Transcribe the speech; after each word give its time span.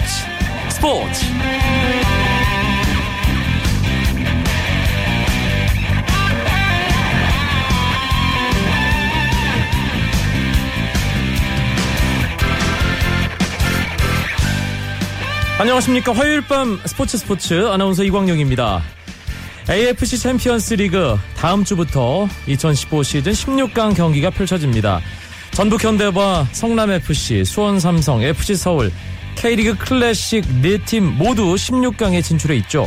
스포츠 0.00 0.24
스포츠. 0.70 1.26
안녕하십니까. 15.58 16.12
화요일 16.14 16.40
밤 16.42 16.80
스포츠 16.86 17.18
스포츠. 17.18 17.68
아나운서 17.68 18.02
이광용입니다. 18.02 18.82
AFC 19.68 20.18
챔피언스 20.18 20.74
리그 20.74 21.18
다음 21.36 21.64
주부터 21.64 22.26
2015 22.46 23.02
시즌 23.02 23.32
16강 23.32 23.94
경기가 23.94 24.30
펼쳐집니다. 24.30 25.00
전북 25.52 25.84
현대와 25.84 26.48
성남FC, 26.52 27.44
수원 27.44 27.78
삼성, 27.80 28.22
FC서울, 28.22 28.90
K리그 29.36 29.76
클래식 29.76 30.44
네 30.60 30.78
팀 30.78 31.04
모두 31.16 31.54
16강에 31.54 32.22
진출해 32.22 32.56
있죠. 32.58 32.86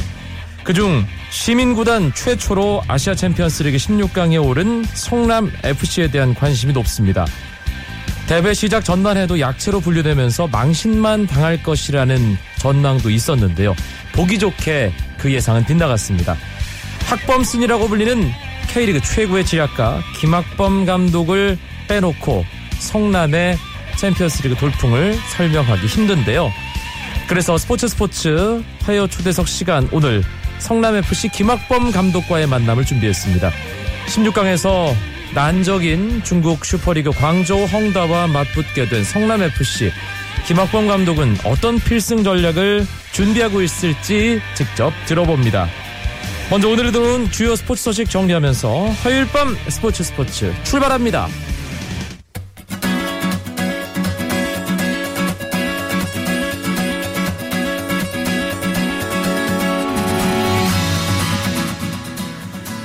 그중 0.63 1.05
시민구단 1.29 2.13
최초로 2.13 2.83
아시아 2.87 3.15
챔피언스리그 3.15 3.77
16강에 3.77 4.43
오른 4.43 4.83
성남FC에 4.85 6.09
대한 6.11 6.33
관심이 6.33 6.71
높습니다. 6.73 7.25
대회 8.27 8.53
시작 8.53 8.85
전만 8.85 9.17
해도 9.17 9.39
약체로 9.39 9.81
분류되면서 9.81 10.47
망신만 10.47 11.27
당할 11.27 11.61
것이라는 11.61 12.37
전망도 12.59 13.09
있었는데요. 13.09 13.75
보기 14.13 14.39
좋게 14.39 14.93
그 15.17 15.33
예상은 15.33 15.65
빗나갔습니다. 15.65 16.37
학범순이라고 17.07 17.89
불리는 17.89 18.31
K리그 18.69 19.01
최고의 19.01 19.45
지략가 19.45 20.01
김학범 20.19 20.85
감독을 20.85 21.57
빼놓고 21.89 22.45
성남의 22.79 23.57
챔피언스리그 23.97 24.55
돌풍을 24.55 25.15
설명하기 25.35 25.85
힘든데요. 25.87 26.51
그래서 27.27 27.57
스포츠 27.57 27.87
스포츠 27.87 28.63
화요 28.81 29.07
초대석 29.07 29.47
시간 29.47 29.87
오늘 29.91 30.23
성남FC 30.59 31.29
김학범 31.29 31.91
감독과의 31.91 32.47
만남을 32.47 32.85
준비했습니다. 32.85 33.51
16강에서 34.07 34.93
난적인 35.33 36.23
중국 36.23 36.63
슈퍼리그 36.63 37.11
광저우 37.11 37.65
헝다와 37.65 38.27
맞붙게 38.27 38.87
된 38.87 39.03
성남FC 39.03 39.91
김학범 40.45 40.87
감독은 40.87 41.37
어떤 41.45 41.79
필승 41.79 42.23
전략을 42.23 42.85
준비하고 43.13 43.61
있을지 43.61 44.41
직접 44.55 44.91
들어봅니다. 45.05 45.67
먼저 46.49 46.69
오늘 46.69 46.91
들어온 46.91 47.31
주요 47.31 47.55
스포츠 47.55 47.83
소식 47.83 48.09
정리하면서 48.09 48.89
화요일 49.01 49.27
밤 49.27 49.57
스포츠 49.69 50.03
스포츠 50.03 50.53
출발합니다. 50.63 51.27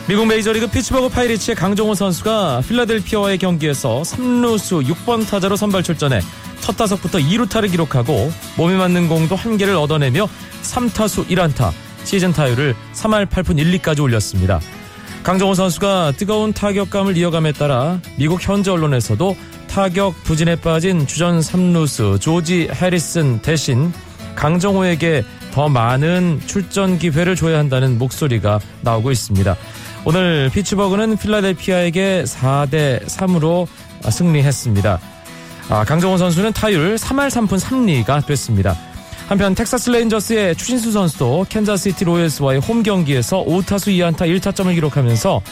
미국 0.09 0.27
메이저리그 0.27 0.69
피츠버그 0.69 1.11
파이리츠의 1.11 1.55
강정호 1.55 1.95
선수가 1.95 2.63
필라델피아와의 2.67 3.37
경기에서 3.37 4.01
3루수 4.01 4.87
6번 4.87 5.29
타자로 5.29 5.55
선발 5.55 5.83
출전해 5.83 6.21
첫 6.61 6.79
타석부터 6.79 7.19
2루타를 7.19 7.71
기록하고 7.71 8.33
몸에 8.57 8.79
맞는 8.79 9.09
공도 9.09 9.37
한 9.37 9.59
개를 9.59 9.77
얻어내며 9.77 10.27
3타수 10.63 11.27
1안타, 11.27 11.73
시즌 12.05 12.33
타율을 12.33 12.75
3할 12.95 13.27
8푼 13.27 13.59
1, 13.59 13.71
리까지 13.73 14.01
올렸습니다. 14.01 14.61
강정호 15.25 15.53
선수가 15.53 16.13
뜨거운 16.17 16.55
타격감을 16.55 17.19
이어감에 17.19 17.53
따라 17.53 18.01
미국 18.17 18.41
현지 18.41 18.71
언론에서도 18.71 19.37
타격 19.69 20.15
부진에 20.25 20.57
빠진 20.57 21.07
주전 21.07 21.41
3루수 21.41 22.19
조지 22.19 22.71
해리슨 22.73 23.43
대신 23.43 23.93
강정호에게 24.37 25.23
더 25.53 25.69
많은 25.69 26.41
출전 26.47 26.99
기회를 26.99 27.37
줘야 27.37 27.59
한다는 27.59 27.99
목소리가 27.99 28.61
나오고 28.83 29.11
있습니다. 29.11 29.57
오늘 30.05 30.51
피츠버그는 30.53 31.17
필라델피아에게 31.17 32.25
4대 32.25 33.05
3으로 33.07 33.67
승리했습니다. 34.09 35.01
아, 35.71 35.85
강정호 35.85 36.17
선수는 36.17 36.53
타율 36.53 36.95
3할 36.95 37.29
3푼 37.29 37.61
3리가 37.61 38.25
됐습니다. 38.27 38.77
한편 39.29 39.55
텍사스 39.55 39.91
레인저스의 39.91 40.57
추신수 40.57 40.93
선수도 40.93 41.45
캔자스시티 41.51 42.07
로열스와의 42.07 42.61
홈 42.61 42.83
경기에서 42.83 43.45
5타수 43.45 43.93
2안타 43.93 44.21
1타점을 44.41 44.73
기록하면서 44.75 45.43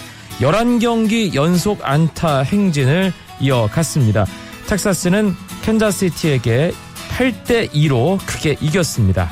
11경기 0.41 1.35
연속 1.35 1.81
안타 1.83 2.41
행진을 2.41 3.13
이어갔습니다. 3.41 4.25
텍사스는 4.69 5.35
캔자스시티에게 5.63 6.73
8대 7.19 7.71
2로 7.73 8.19
크게 8.25 8.57
이겼습니다. 8.63 9.29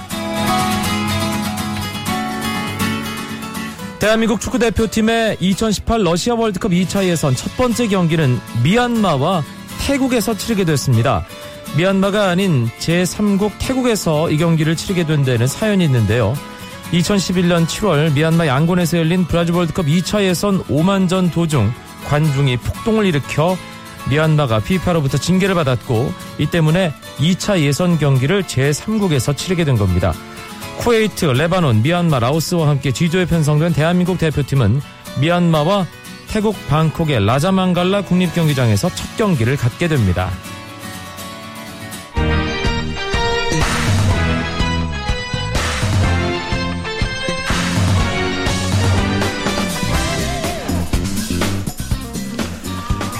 대한민국 4.04 4.38
축구 4.38 4.59
대표팀의 4.59 5.38
2018 5.41 6.03
러시아 6.03 6.34
월드컵 6.34 6.72
2차 6.72 7.04
예선 7.04 7.34
첫 7.34 7.56
번째 7.56 7.88
경기는 7.88 8.38
미얀마와 8.62 9.42
태국에서 9.87 10.37
치르게 10.37 10.66
됐습니다. 10.66 11.25
미얀마가 11.78 12.28
아닌 12.28 12.69
제3국 12.81 13.53
태국에서 13.59 14.31
이 14.31 14.37
경기를 14.37 14.76
치르게 14.76 15.06
된 15.06 15.25
데는 15.25 15.47
사연이 15.47 15.87
있는데요. 15.87 16.34
2011년 16.92 17.66
7월 17.66 18.12
미얀마 18.12 18.47
양곤에서 18.47 18.98
열린 18.98 19.25
브라질 19.25 19.54
월드컵 19.54 19.87
2차 19.87 20.22
예선 20.22 20.62
5만전 20.65 21.32
도중 21.32 21.72
관중이 22.04 22.59
폭동을 22.59 23.06
일으켜 23.06 23.56
미얀마가 24.10 24.60
피파로부터 24.60 25.16
징계를 25.16 25.54
받았고 25.54 26.12
이 26.36 26.44
때문에 26.44 26.92
2차 27.21 27.59
예선 27.60 27.98
경기를 27.98 28.42
제3국에서 28.42 29.34
치르게 29.34 29.65
된 29.65 29.78
겁니다. 29.78 30.12
쿠웨이트, 30.78 31.24
레바논, 31.24 31.82
미얀마, 31.82 32.18
라오스와 32.18 32.68
함께 32.68 32.92
G조에 32.92 33.24
편성된 33.26 33.72
대한민국 33.72 34.18
대표팀은 34.18 34.80
미얀마와 35.20 35.86
태국 36.28 36.54
방콕의 36.68 37.24
라자망갈라 37.24 38.02
국립경기장에서 38.02 38.90
첫 38.90 39.16
경기를 39.16 39.56
갖게 39.56 39.88
됩니다. 39.88 40.30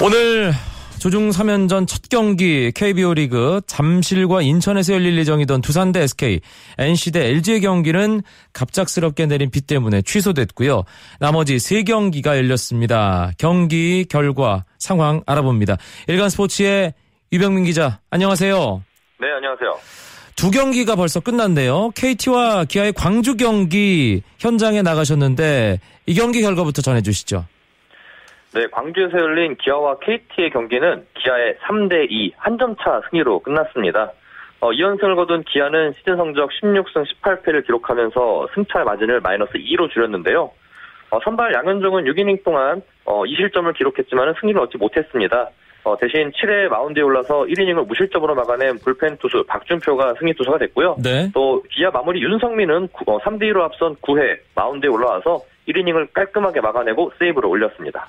오늘 0.01 0.53
조중 1.05 1.29
3연전 1.29 1.87
첫 1.87 2.09
경기 2.09 2.73
KBO 2.73 3.13
리그 3.13 3.61
잠실과 3.67 4.41
인천에서 4.41 4.95
열릴 4.95 5.19
예정이던 5.19 5.61
두산 5.61 5.93
대 5.93 6.01
SK, 6.01 6.41
NC 6.79 7.11
대 7.13 7.27
LG의 7.27 7.61
경기는 7.61 8.23
갑작스럽게 8.55 9.27
내린 9.27 9.51
비 9.51 9.61
때문에 9.61 10.01
취소됐고요. 10.01 10.85
나머지 11.21 11.59
세 11.59 11.83
경기가 11.83 12.39
열렸습니다. 12.39 13.33
경기 13.37 14.07
결과 14.07 14.65
상황 14.79 15.21
알아봅니다. 15.27 15.77
일간 16.09 16.31
스포츠의 16.31 16.95
유병민 17.33 17.65
기자, 17.65 18.01
안녕하세요. 18.09 18.83
네, 19.21 19.27
안녕하세요. 19.31 19.79
두 20.37 20.51
경기가 20.51 20.97
벌써 20.97 21.21
끝났네요. 21.21 21.91
KT와 21.91 22.65
기아의 22.65 22.95
광주 22.95 23.37
경기 23.37 24.23
현장에 24.39 24.81
나가셨는데 24.81 25.81
이 26.07 26.15
경기 26.15 26.41
결과부터 26.41 26.81
전해 26.81 27.03
주시죠. 27.03 27.45
네, 28.55 28.69
광주에서 28.71 29.19
열린 29.19 29.57
기아와 29.57 29.99
KT의 29.99 30.51
경기는 30.51 31.05
기아의 31.15 31.57
3대2 31.67 32.33
한 32.37 32.57
점 32.57 32.77
차 32.77 33.01
승리로 33.11 33.41
끝났습니다. 33.41 34.13
어, 34.61 34.71
2연승을 34.71 35.17
거둔 35.17 35.43
기아는 35.43 35.93
시즌 35.95 36.17
성적 36.17 36.49
16승 36.63 37.05
18패를 37.21 37.67
기록하면서 37.67 38.49
승차 38.55 38.85
마진을 38.85 39.21
마이너스 39.21 39.53
2로 39.55 39.91
줄였는데요. 39.91 40.53
어, 41.11 41.19
선발 41.25 41.53
양현종은 41.53 42.05
6이닝 42.05 42.45
동안 42.45 42.81
어, 43.05 43.25
2실점을 43.25 43.75
기록했지만 43.77 44.35
승리를 44.41 44.61
얻지 44.61 44.79
못했습니다. 44.79 45.51
어, 45.83 45.97
대신 45.99 46.31
7회 46.31 46.69
마운드에 46.69 47.03
올라서 47.03 47.43
1이닝을 47.43 47.87
무실점으로 47.89 48.37
막아낸 48.37 48.79
불펜 48.79 49.17
투수 49.19 49.45
박준표가 49.49 50.15
승리 50.21 50.33
투수가 50.33 50.59
됐고요. 50.59 50.97
네. 51.03 51.29
또 51.35 51.63
기아 51.71 51.91
마무리 51.91 52.23
윤성민은 52.23 52.89
3대2로 52.89 53.63
앞선 53.63 53.97
9회 53.97 54.39
마운드에 54.55 54.89
올라와서 54.89 55.41
1이닝을 55.69 56.13
깔끔하게 56.15 56.61
막아내고 56.61 57.13
세이브를 57.19 57.49
올렸습니다. 57.49 58.07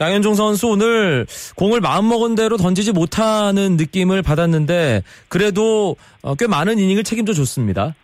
양현종 0.00 0.34
선수 0.34 0.68
오늘 0.68 1.26
공을 1.56 1.80
마음먹은 1.80 2.34
대로 2.34 2.56
던지지 2.56 2.92
못하는 2.92 3.76
느낌을 3.76 4.22
받았는데 4.22 5.02
그래도 5.28 5.96
어, 6.22 6.34
꽤 6.34 6.46
많은 6.46 6.78
이닝을 6.78 7.04
책임져 7.04 7.32
줬습니다. 7.32 7.94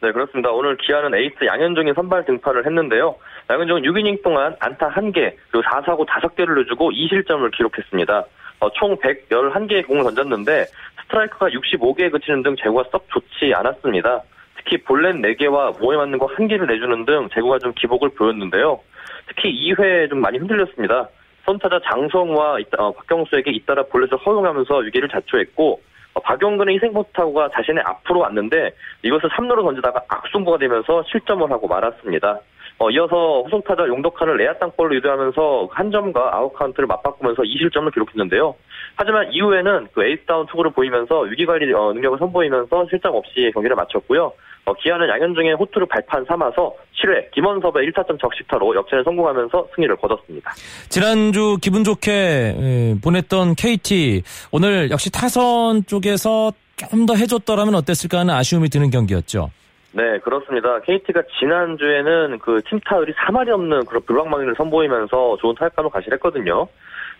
네, 0.00 0.10
그렇습니다. 0.12 0.50
오늘 0.50 0.76
기아는 0.76 1.14
에이스 1.14 1.44
양현종이 1.46 1.92
선발 1.94 2.24
등판을 2.24 2.66
했는데요. 2.66 3.16
양현종은 3.50 3.82
6이닝 3.82 4.22
동안 4.22 4.56
안타 4.58 4.90
1개, 4.90 5.34
그리고 5.50 5.62
4사고 5.68 6.06
5개를 6.06 6.58
내주고 6.58 6.90
2실점을 6.90 7.48
기록했습니다. 7.56 8.24
어, 8.60 8.70
총 8.72 8.96
111개의 8.98 9.86
공을 9.86 10.04
던졌는데 10.04 10.66
스트라이크가 11.02 11.48
65개에 11.48 12.10
그치는 12.10 12.42
등 12.42 12.56
제구가 12.56 12.84
썩 12.90 13.06
좋지 13.10 13.52
않았습니다. 13.54 14.22
특히 14.56 14.78
볼넷 14.82 15.16
4개와 15.16 15.80
모에 15.80 15.96
맞는 15.96 16.18
거 16.18 16.26
1개를 16.28 16.66
내주는 16.66 17.04
등 17.04 17.28
제구가 17.34 17.58
좀 17.58 17.72
기복을 17.74 18.10
보였는데요. 18.10 18.80
특히 19.28 19.52
2회에 19.52 20.08
좀 20.08 20.20
많이 20.20 20.38
흔들렸습니다. 20.38 21.08
선두타자 21.44 21.80
장성우와 21.90 22.58
어, 22.78 22.92
박경수에게 22.92 23.50
잇따라 23.50 23.82
볼넷을 23.84 24.18
허용하면서 24.18 24.78
위기를 24.78 25.08
자초했고 25.08 25.80
어, 26.14 26.20
박용근의 26.20 26.76
희생번트 26.76 27.29
타구가 27.29 27.50
자신의 27.54 27.82
앞으로 27.86 28.20
왔는데 28.20 28.74
이것을 29.02 29.30
3루로 29.30 29.62
던지다가 29.62 30.02
악송구가 30.08 30.58
되면서 30.58 31.02
실점을 31.10 31.50
하고 31.50 31.66
말았습니다. 31.66 32.40
어, 32.78 32.90
이어서 32.90 33.42
후속 33.42 33.64
타자 33.64 33.86
용덕한을 33.86 34.38
내야 34.38 34.54
땅볼로 34.54 34.96
유도하면서 34.96 35.68
한 35.70 35.90
점과 35.90 36.34
아웃 36.34 36.52
카운트를 36.52 36.86
맞바꾸면서 36.86 37.42
2실점을 37.42 37.92
기록했는데요. 37.92 38.54
하지만 38.96 39.32
이후에는 39.32 39.88
그 39.92 40.04
에이스다운 40.04 40.46
투구를 40.46 40.72
보이면서 40.72 41.20
위기관리 41.20 41.72
어, 41.72 41.92
능력을 41.92 42.18
선보이면서 42.18 42.86
실점 42.90 43.14
없이 43.14 43.50
경기를 43.54 43.76
마쳤고요. 43.76 44.32
어, 44.64 44.72
기아는 44.74 45.08
양현종의 45.08 45.54
호투를 45.54 45.86
발판 45.88 46.24
삼아서 46.26 46.74
7회 47.02 47.30
김원섭의 47.32 47.90
1타점 47.90 48.20
적시타로 48.20 48.74
역전에 48.76 49.02
성공하면서 49.02 49.68
승리를 49.74 49.96
거뒀습니다. 49.96 50.52
지난주 50.88 51.56
기분 51.60 51.82
좋게 51.82 52.94
보냈던 53.02 53.54
KT 53.56 54.22
오늘 54.52 54.90
역시 54.90 55.10
타선 55.10 55.84
쪽에서 55.86 56.52
좀 56.90 57.06
더 57.06 57.14
해줬더라면 57.14 57.74
어땠을까 57.76 58.20
하는 58.20 58.34
아쉬움이 58.34 58.68
드는 58.68 58.90
경기였죠. 58.90 59.50
네, 59.92 60.18
그렇습니다. 60.20 60.80
KT가 60.80 61.22
지난주에는 61.38 62.38
그 62.38 62.60
팀 62.68 62.80
타율이 62.80 63.12
3할이 63.12 63.50
없는 63.50 63.84
그런 63.84 64.02
불방망이를 64.04 64.54
선보이면서 64.56 65.36
좋은 65.40 65.54
타격감을 65.56 65.90
가실했거든요. 65.90 66.66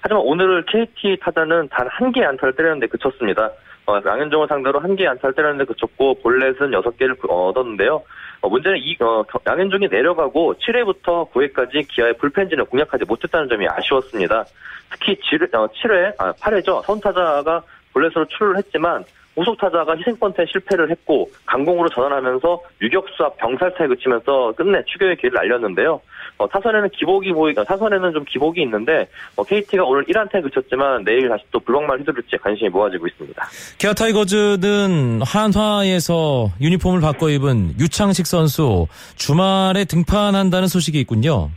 하지만 0.01 0.23
오늘 0.25 0.65
KT 0.67 1.19
타자는 1.21 1.69
단 1.69 1.87
한 1.89 2.11
개의 2.13 2.27
안타를 2.27 2.55
때렸는데 2.57 2.87
그쳤습니다. 2.89 3.51
어, 3.87 4.01
양현종을 4.05 4.47
상대로 4.49 4.79
한 4.79 4.95
개의 4.97 5.09
안타를 5.09 5.35
때렸는데 5.35 5.65
그쳤고 5.65 6.15
볼넷은 6.23 6.71
6개를 6.71 7.17
얻었는데요. 7.29 8.03
어, 8.41 8.49
문제는 8.49 8.79
이 8.79 8.97
어, 9.01 9.25
양현종이 9.47 9.89
내려가고 9.89 10.55
7회부터 10.55 11.31
9회까지 11.31 11.89
기아의 11.89 12.17
불펜진을 12.19 12.65
공략하지 12.67 13.05
못했다는 13.07 13.49
점이 13.49 13.67
아쉬웠습니다. 13.69 14.45
특히 14.91 15.17
7회, 15.17 15.55
어, 15.55 15.69
7회 15.69 16.15
아, 16.19 16.33
8회죠. 16.33 16.85
선타자가 16.85 17.63
볼넷으로 17.93 18.27
출루를 18.27 18.59
했지만 18.59 19.05
우속 19.35 19.57
타자가 19.59 19.97
희생번트에 19.97 20.47
실패를 20.51 20.91
했고 20.91 21.31
강공으로 21.47 21.89
전환하면서 21.89 22.63
유격수 22.83 23.23
앞 23.25 23.37
병살타에 23.39 23.89
그치면서 23.89 24.53
끝내 24.53 24.83
추격의 24.85 25.17
길을 25.17 25.35
날렸는데요. 25.35 26.01
어, 26.39 26.49
타선에는 26.49 26.91
기복이 26.91 27.33
보이, 27.33 27.55
타선에는 27.55 28.13
좀 28.13 28.25
기복이 28.25 28.61
있는데 28.63 29.09
어, 29.37 29.45
KT가 29.45 29.85
오늘 29.85 30.05
1안타에 30.05 30.43
그쳤지만 30.43 31.05
내일 31.05 31.29
다시 31.29 31.45
또 31.51 31.61
불멍만 31.61 32.01
휘두를지 32.01 32.37
관심이 32.39 32.69
모아지고 32.69 33.07
있습니다. 33.07 33.43
기아 33.79 33.93
타이거즈는 33.95 35.21
한화에서 35.25 36.51
유니폼을 36.61 37.01
바꿔 37.01 37.31
입은 37.31 37.75
유창식 37.79 38.27
선수 38.27 38.87
주말에 39.17 39.85
등판한다는 39.85 40.69
소식이 40.69 41.01
있군요. 41.01 41.51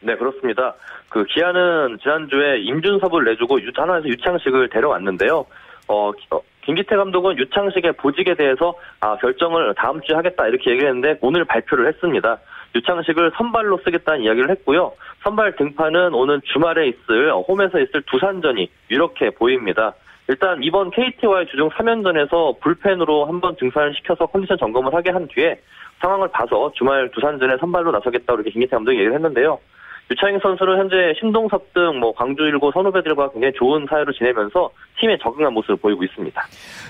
네 0.00 0.14
그렇습니다. 0.16 0.74
그 1.08 1.24
기아는 1.24 1.98
지난주에 2.02 2.60
임준섭을 2.60 3.24
내주고 3.24 3.60
유, 3.62 3.70
한화에서 3.74 4.08
유창식을 4.08 4.68
데려왔는데요. 4.68 5.46
어, 5.88 6.10
어 6.30 6.40
김기태 6.68 6.96
감독은 6.96 7.38
유창식의 7.38 7.92
보직에 7.92 8.34
대해서 8.34 8.74
아, 9.00 9.16
결정을 9.16 9.74
다음 9.74 10.02
주에 10.02 10.14
하겠다 10.14 10.46
이렇게 10.48 10.70
얘기를 10.70 10.90
했는데 10.90 11.18
오늘 11.22 11.46
발표를 11.46 11.88
했습니다. 11.88 12.36
유창식을 12.74 13.32
선발로 13.38 13.80
쓰겠다는 13.84 14.20
이야기를 14.24 14.50
했고요. 14.50 14.92
선발 15.22 15.56
등판은 15.56 16.12
오는 16.12 16.42
주말에 16.44 16.88
있을 16.88 17.30
어, 17.30 17.40
홈에서 17.40 17.80
있을 17.80 18.02
두산전이 18.02 18.68
이렇게 18.90 19.30
보입니다. 19.30 19.94
일단 20.28 20.62
이번 20.62 20.90
KT와의 20.90 21.46
주중 21.46 21.70
3연전에서 21.70 22.60
불펜으로 22.60 23.24
한번 23.24 23.56
등산을 23.56 23.94
시켜서 23.94 24.26
컨디션 24.26 24.58
점검을 24.58 24.92
하게 24.92 25.10
한 25.10 25.26
뒤에 25.28 25.58
상황을 26.02 26.28
봐서 26.28 26.70
주말 26.74 27.10
두산전에 27.12 27.56
선발로 27.60 27.92
나서겠다고 27.92 28.40
이렇게 28.40 28.50
김기태 28.50 28.76
감독이 28.76 28.98
얘기를 28.98 29.14
했는데요. 29.14 29.58
유창희 30.10 30.38
선수는 30.42 30.78
현재 30.78 31.14
신동섭 31.20 31.72
등 31.74 31.98
뭐 31.98 32.12
광주 32.12 32.42
일고 32.42 32.70
선후배들과 32.72 33.30
굉장히 33.32 33.52
좋은 33.54 33.86
사회를 33.88 34.12
지내면서 34.14 34.70
팀에 35.00 35.18
적응한 35.18 35.52
모습을 35.52 35.76
보이고 35.76 36.04
있습니다. 36.04 36.42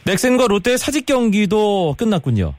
넥센과 0.06 0.46
롯데 0.48 0.76
사직 0.76 1.06
경기도 1.06 1.94
끝났군요. 1.98 2.54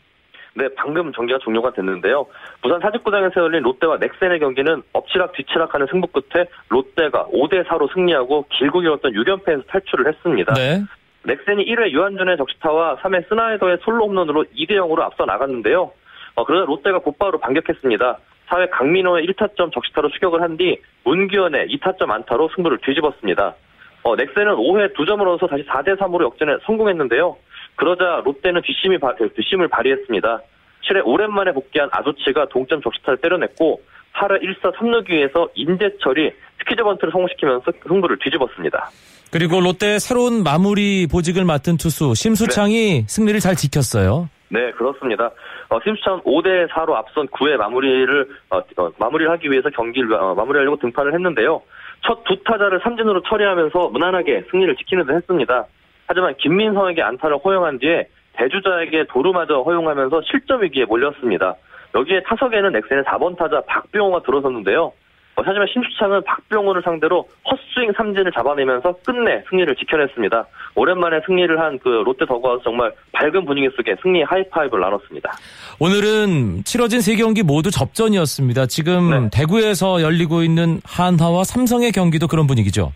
네, 0.55 0.67
방금 0.75 1.11
경기가 1.11 1.37
종료가 1.39 1.71
됐는데요. 1.73 2.25
부산 2.61 2.79
사직구장에서 2.81 3.41
열린 3.41 3.63
롯데와 3.63 3.97
넥센의 3.97 4.39
경기는 4.39 4.81
엎치락 4.93 5.33
뒤치락하는 5.33 5.87
승부 5.91 6.07
끝에 6.07 6.45
롯데가 6.69 7.25
5대 7.27 7.65
4로 7.67 7.93
승리하고 7.93 8.45
길고 8.49 8.81
길었던 8.81 9.13
6연패에서 9.13 9.67
탈출을 9.67 10.07
했습니다. 10.07 10.53
네. 10.55 10.83
넥센이 11.23 11.65
1회 11.65 11.91
유한준의 11.91 12.37
적시타와 12.37 12.97
3회 12.97 13.29
스나이더의 13.29 13.77
솔로 13.83 14.07
홈런으로 14.07 14.45
2대 14.57 14.71
0으로 14.71 15.01
앞서 15.01 15.25
나갔는데요. 15.25 15.91
어, 16.35 16.43
그러나 16.45 16.65
롯데가 16.65 16.99
곧바로 16.99 17.37
반격했습니다. 17.39 18.17
4회 18.49 18.69
강민호의 18.71 19.27
1타점 19.27 19.71
적시타로 19.73 20.09
추격을 20.09 20.41
한 20.41 20.57
뒤 20.57 20.77
문규현의 21.05 21.67
2타점 21.77 22.09
안타로 22.09 22.49
승부를 22.55 22.79
뒤집었습니다. 22.85 23.55
어, 24.03 24.15
넥센은 24.15 24.55
5회 24.55 24.93
2점을 24.95 25.21
얻어서 25.21 25.47
다시 25.47 25.63
4대 25.65 25.97
3으로 25.99 26.23
역전에 26.23 26.53
성공했는데요. 26.65 27.37
그러자 27.75 28.21
롯데는 28.25 28.61
뒷심이 28.61 28.97
바, 28.97 29.13
뒷심을 29.15 29.67
발휘했습니다. 29.69 30.41
7회 30.83 31.01
오랜만에 31.05 31.51
복귀한 31.53 31.89
아두치가 31.91 32.47
동점 32.49 32.81
적시타를 32.81 33.19
때려냈고 33.19 33.81
8회 34.15 34.41
1사 34.41 34.75
3루 34.75 34.94
기회에서 34.94 35.49
임재철이 35.55 36.31
스퀴즈 36.59 36.83
번트를 36.83 37.11
성공시키면서 37.11 37.71
승부를 37.87 38.17
뒤집었습니다. 38.19 38.89
그리고 39.31 39.61
롯데 39.61 39.99
새로운 39.99 40.43
마무리 40.43 41.05
보직을 41.07 41.45
맡은 41.45 41.77
투수 41.77 42.13
심수창이 42.15 43.01
네. 43.01 43.05
승리를 43.07 43.39
잘 43.39 43.55
지켰어요. 43.55 44.27
네, 44.49 44.71
그렇습니다. 44.71 45.31
어, 45.69 45.79
심수창 45.83 46.21
5대 46.21 46.67
4로 46.69 46.95
앞선 46.95 47.27
9회 47.27 47.57
마무리를 47.57 48.27
어, 48.49 48.57
어, 48.77 48.91
마무리를 48.97 49.31
하기 49.31 49.51
위해서 49.51 49.69
경기를 49.69 50.13
어, 50.13 50.33
마무리하려고 50.35 50.77
등판을 50.77 51.13
했는데요. 51.13 51.61
첫 52.01 52.23
두 52.23 52.43
타자를 52.43 52.79
삼진으로 52.81 53.21
처리하면서 53.23 53.89
무난하게 53.89 54.45
승리를 54.49 54.75
지키는 54.77 55.05
듯 55.05 55.13
했습니다. 55.13 55.65
하지만 56.07 56.33
김민성에게 56.37 57.01
안타를 57.01 57.37
허용한 57.43 57.79
뒤에 57.79 58.07
대주자에게 58.33 59.05
도루마저 59.09 59.61
허용하면서 59.61 60.21
실점 60.23 60.63
위기에 60.63 60.85
몰렸습니다. 60.85 61.55
여기에 61.95 62.23
타석에는 62.23 62.71
넥센의 62.71 63.03
4번 63.03 63.37
타자 63.37 63.61
박병호가 63.67 64.21
들어섰는데요. 64.23 64.93
어, 65.39 65.43
하지만 65.45 65.67
신수창은 65.71 66.23
박병호를 66.25 66.81
상대로 66.83 67.25
헛스윙 67.49 67.93
삼진을 67.95 68.31
잡아내면서 68.33 68.93
끝내 69.05 69.41
승리를 69.49 69.73
지켜냈습니다. 69.75 70.45
오랜만에 70.75 71.21
승리를 71.25 71.59
한 71.59 71.79
그 71.79 71.87
롯데 72.03 72.25
더그아웃 72.25 72.61
정말 72.63 72.91
밝은 73.13 73.45
분위기 73.45 73.69
속에 73.75 73.95
승리 74.01 74.21
하이파이브를 74.23 74.81
나눴습니다. 74.81 75.31
오늘은 75.79 76.63
치러진 76.65 76.99
세 76.99 77.15
경기 77.15 77.41
모두 77.41 77.71
접전이었습니다. 77.71 78.65
지금 78.65 79.09
네. 79.09 79.29
대구에서 79.31 80.01
열리고 80.01 80.43
있는 80.43 80.81
한화와 80.83 81.43
삼성의 81.45 81.91
경기도 81.93 82.27
그런 82.27 82.47
분위기죠. 82.47 82.91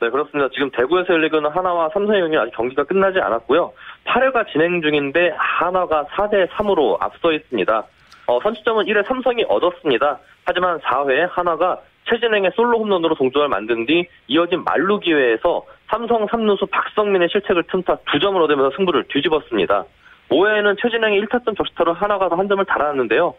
네, 0.00 0.10
그렇습니다. 0.10 0.48
지금 0.52 0.70
대구에서 0.70 1.12
열리고 1.14 1.36
있는 1.36 1.50
하나와 1.50 1.88
삼성의 1.94 2.20
경기 2.20 2.36
아직 2.36 2.54
경기가 2.56 2.84
끝나지 2.84 3.18
않았고요. 3.20 3.72
8회가 4.06 4.50
진행 4.52 4.82
중인데 4.82 5.32
하나가 5.38 6.04
4대 6.16 6.48
3으로 6.48 6.96
앞서 7.00 7.32
있습니다. 7.32 7.84
어, 8.26 8.40
선취점은 8.42 8.86
1회 8.86 9.06
삼성이 9.06 9.44
얻었습니다. 9.48 10.18
하지만 10.44 10.78
4회 10.80 11.28
하나가 11.30 11.80
최진행의 12.08 12.52
솔로 12.54 12.78
홈런으로 12.78 13.14
동점을 13.14 13.48
만든 13.48 13.86
뒤 13.86 14.06
이어진 14.28 14.62
만루 14.64 15.00
기회에서 15.00 15.64
삼성 15.88 16.26
3루수 16.26 16.70
박성민의 16.70 17.28
실책을 17.30 17.64
틈타 17.70 17.96
2점을 17.96 18.36
얻으면서 18.42 18.76
승부를 18.76 19.04
뒤집었습니다. 19.08 19.84
5회에는 20.30 20.76
최진행의 20.80 21.22
1타점 21.22 21.56
적시타로 21.56 21.94
하나가 21.94 22.28
한 22.36 22.48
점을 22.48 22.64
달았는데요. 22.64 23.34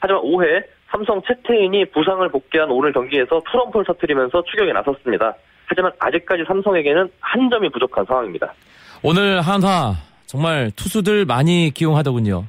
하지만 0.00 0.22
5회 0.22 0.64
삼성 0.90 1.22
채태인이 1.22 1.86
부상을 1.86 2.28
복귀한 2.28 2.70
오늘 2.70 2.92
경기에서 2.92 3.40
트럼프를 3.50 3.86
터뜨리면서 3.86 4.42
추격에 4.50 4.72
나섰습니다. 4.72 5.34
하지만 5.66 5.92
아직까지 5.98 6.44
삼성에게는 6.46 7.08
한 7.20 7.50
점이 7.50 7.70
부족한 7.70 8.04
상황입니다. 8.04 8.52
오늘 9.02 9.40
한화 9.40 9.94
정말 10.26 10.70
투수들 10.76 11.24
많이 11.24 11.70
기용하더군요. 11.72 12.44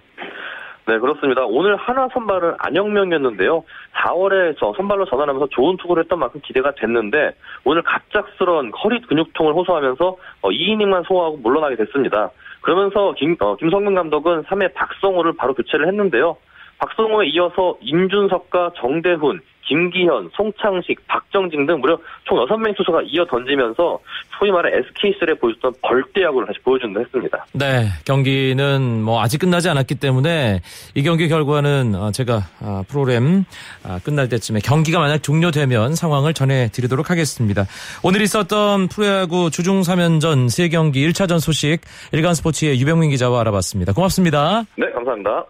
네, 0.85 0.99
그렇습니다. 0.99 1.45
오늘 1.45 1.77
하나 1.77 2.09
선발은 2.13 2.55
안영명이었는데요. 2.59 3.63
4월에 3.95 4.55
저 4.59 4.73
선발로 4.75 5.05
전환하면서 5.05 5.47
좋은 5.51 5.77
투구를 5.77 6.03
했던 6.03 6.19
만큼 6.19 6.41
기대가 6.43 6.71
됐는데 6.75 7.31
오늘 7.63 7.81
갑작스런 7.83 8.71
허리 8.83 9.01
근육통을 9.01 9.53
호소하면서 9.53 10.17
2이닝만 10.41 10.99
어, 10.99 11.03
소화하고 11.07 11.37
물러나게 11.37 11.77
됐습니다. 11.77 12.31
그러면서 12.61 13.13
김, 13.13 13.35
어, 13.39 13.55
김성근 13.55 13.95
감독은 13.95 14.43
3회 14.43 14.73
박성호를 14.73 15.33
바로 15.37 15.53
교체를 15.53 15.87
했는데요. 15.87 16.35
박성호에 16.83 17.27
이어서 17.27 17.77
임준석과 17.81 18.71
정대훈, 18.75 19.39
김기현, 19.65 20.29
송창식, 20.33 21.07
박정진 21.07 21.65
등 21.65 21.79
무려 21.79 21.97
총 22.25 22.37
6명 22.37 22.75
투수가 22.75 23.03
이어 23.03 23.25
던지면서 23.25 23.97
소위 24.37 24.51
말해 24.51 24.77
SK슬에 24.77 25.33
보여줬던 25.39 25.75
벌떼야구를 25.81 26.47
다시 26.47 26.59
보여준다 26.59 26.99
했습니다. 26.99 27.45
네, 27.53 27.87
경기는 28.05 29.01
뭐 29.01 29.21
아직 29.21 29.37
끝나지 29.37 29.69
않았기 29.69 29.95
때문에 29.95 30.59
이 30.95 31.03
경기 31.03 31.29
결과는 31.29 31.95
어, 31.95 32.11
제가 32.11 32.41
아, 32.59 32.83
프로그램 32.89 33.45
아, 33.85 33.99
끝날 34.03 34.27
때쯤에 34.27 34.59
경기가 34.59 34.99
만약 34.99 35.23
종료되면 35.23 35.95
상황을 35.95 36.33
전해드리도록 36.33 37.09
하겠습니다. 37.09 37.63
오늘 38.03 38.21
있었던 38.23 38.89
프로야구 38.89 39.49
주중 39.49 39.79
3연전 39.79 40.47
3경기 40.47 40.95
1차전 41.09 41.39
소식 41.39 41.79
일간스포츠의 42.11 42.81
유병민 42.81 43.11
기자와 43.11 43.39
알아봤습니다. 43.39 43.93
고맙습니다. 43.93 44.63
네, 44.75 44.91
감사합니다. 44.91 45.45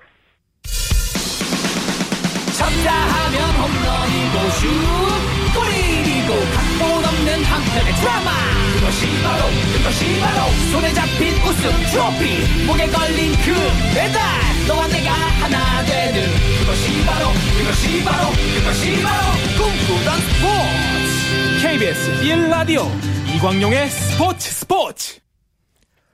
쳤다 2.63 2.91
하면 2.93 3.55
홈런이고 3.55 4.49
슛 4.51 5.53
골이고 5.53 6.33
각본 6.55 7.05
없는 7.05 7.43
한편의 7.43 7.93
드라마. 7.95 8.31
그것이 8.75 9.05
바로 9.21 9.45
그것이 9.73 10.19
바로 10.21 10.51
손에 10.71 10.93
잡힌 10.93 11.33
우승 11.43 11.71
트로피. 11.91 12.65
목에 12.65 12.87
걸린 12.87 13.31
그 13.43 13.53
배달 13.93 14.21
너와 14.67 14.87
내가 14.87 15.11
하나 15.11 15.83
되는 15.83 16.23
그것이 16.59 17.05
바로 17.05 17.27
그것이 17.57 18.03
바로 18.03 18.29
그것이 18.31 19.01
바로 19.03 19.31
꿈꾸던 19.57 20.19
스포츠. 20.21 21.67
KBS 21.67 22.21
1라디오 22.23 22.87
이광용의 23.35 23.89
스포츠 23.89 24.51
스포츠. 24.51 25.19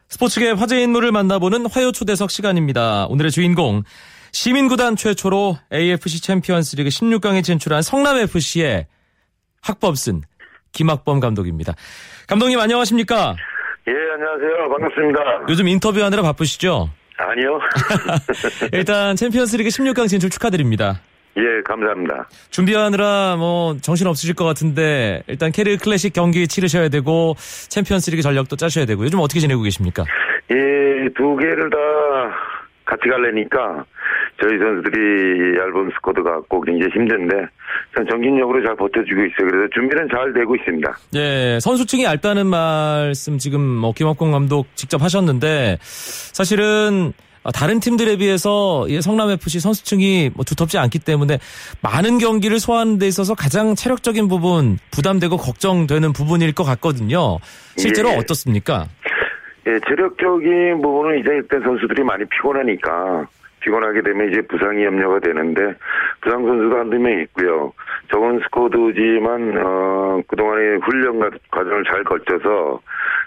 스포츠계 0.09 0.51
화제 0.51 0.81
인물을 0.81 1.11
만나보는 1.11 1.67
화요 1.67 1.91
초대석 1.91 2.31
시간입니다. 2.31 3.05
오늘의 3.05 3.31
주인공 3.31 3.83
시민구단 4.31 4.95
최초로 4.95 5.57
AFC 5.73 6.21
챔피언스리그 6.21 6.89
16강에 6.89 7.43
진출한 7.43 7.81
성남FC의 7.81 8.87
학범슨 9.61 10.21
김학범 10.71 11.19
감독입니다. 11.19 11.73
감독님 12.27 12.59
안녕하십니까? 12.59 13.35
예, 13.87 13.91
안녕하세요. 14.13 14.69
반갑습니다. 14.69 15.19
요즘 15.49 15.67
인터뷰하느라 15.67 16.21
바쁘시죠? 16.21 16.89
아니요. 17.17 17.59
일단 18.71 19.15
챔피언스리그 19.15 19.69
16강 19.69 20.07
진출 20.07 20.29
축하드립니다. 20.29 21.01
예, 21.37 21.61
감사합니다. 21.65 22.27
준비하느라 22.49 23.35
뭐 23.37 23.77
정신 23.81 24.07
없으실 24.07 24.35
것 24.35 24.45
같은데 24.45 25.23
일단 25.27 25.51
K리그 25.51 25.77
클래식 25.77 26.13
경기 26.13 26.47
치르셔야 26.47 26.89
되고 26.89 27.35
챔피언스리그 27.69 28.21
전력도 28.21 28.55
짜셔야 28.55 28.85
되고 28.85 29.03
요즘 29.03 29.19
어떻게 29.19 29.39
지내고 29.39 29.61
계십니까? 29.61 30.03
예, 30.51 30.55
두 31.15 31.35
개를 31.37 31.69
다 31.69 31.77
같이 32.85 33.07
갈래니까 33.07 33.85
저희 34.41 34.57
선수들이 34.57 35.57
얇은 35.59 35.89
스쿼드가 35.95 36.41
꼭 36.47 36.65
굉장히 36.65 36.91
힘든데 36.93 37.35
전 37.95 38.07
정신력으로 38.09 38.63
잘 38.65 38.75
버텨주고 38.75 39.21
있어요. 39.21 39.49
그래서 39.49 39.69
준비는 39.73 40.07
잘 40.13 40.33
되고 40.33 40.55
있습니다. 40.55 40.97
예, 41.15 41.59
선수층이 41.61 42.03
얇다는 42.05 42.47
말씀 42.47 43.37
지금 43.37 43.61
뭐 43.61 43.91
김학공 43.93 44.31
감독 44.31 44.67
직접 44.75 45.01
하셨는데 45.01 45.77
사실은 45.81 47.13
다른 47.53 47.79
팀들에 47.79 48.17
비해서 48.17 48.85
이 48.87 49.01
성남 49.01 49.31
FC 49.31 49.59
선수층이 49.59 50.31
뭐 50.35 50.43
두텁지 50.45 50.77
않기 50.77 50.99
때문에 50.99 51.39
많은 51.81 52.17
경기를 52.17 52.59
소화하는 52.59 52.99
데 52.99 53.07
있어서 53.07 53.33
가장 53.33 53.75
체력적인 53.75 54.27
부분 54.27 54.77
부담되고 54.91 55.37
걱정되는 55.37 56.13
부분일 56.13 56.53
것 56.53 56.63
같거든요. 56.63 57.37
실제로 57.77 58.09
예. 58.09 58.17
어떻습니까? 58.17 58.87
예, 59.67 59.79
체력적인 59.87 60.81
부분은 60.81 61.19
이제 61.19 61.29
일단 61.31 61.61
선수들이 61.61 62.03
많이 62.03 62.23
피곤하니까 62.25 63.27
피곤하게 63.69 64.01
되면 64.01 64.29
이제 64.31 64.41
부상이 64.41 64.83
염려가 64.83 65.19
되는데 65.19 65.75
부상 66.21 66.43
선수도 66.45 66.77
한두 66.77 66.97
명 66.99 67.19
있고요. 67.21 67.71
적은 68.11 68.39
스쿼드지만 68.45 69.53
어 69.63 70.21
그동안의 70.27 70.79
훈련 70.79 71.19
과- 71.19 71.29
과정을 71.51 71.83
잘 71.85 72.03
거쳐서 72.03 72.81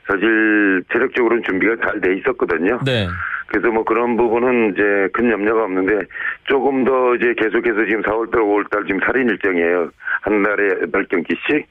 사실 0.07 0.83
체력적으로는 0.93 1.43
준비가 1.45 1.77
잘 1.85 2.01
돼 2.01 2.15
있었거든요. 2.17 2.81
네. 2.85 3.07
그래서 3.47 3.71
뭐 3.71 3.85
그런 3.85 4.17
부분은 4.17 4.73
이제 4.73 4.83
큰 5.13 5.31
염려가 5.31 5.65
없는데 5.65 6.07
조금 6.45 6.85
더 6.85 7.15
이제 7.17 7.35
계속해서 7.37 7.85
지금 7.85 8.03
4월달, 8.03 8.37
5월달 8.37 8.87
지금 8.87 8.99
살인 9.05 9.29
일정이에요. 9.29 9.91
한 10.23 10.43
달에 10.43 10.87
8경기씩. 10.91 11.65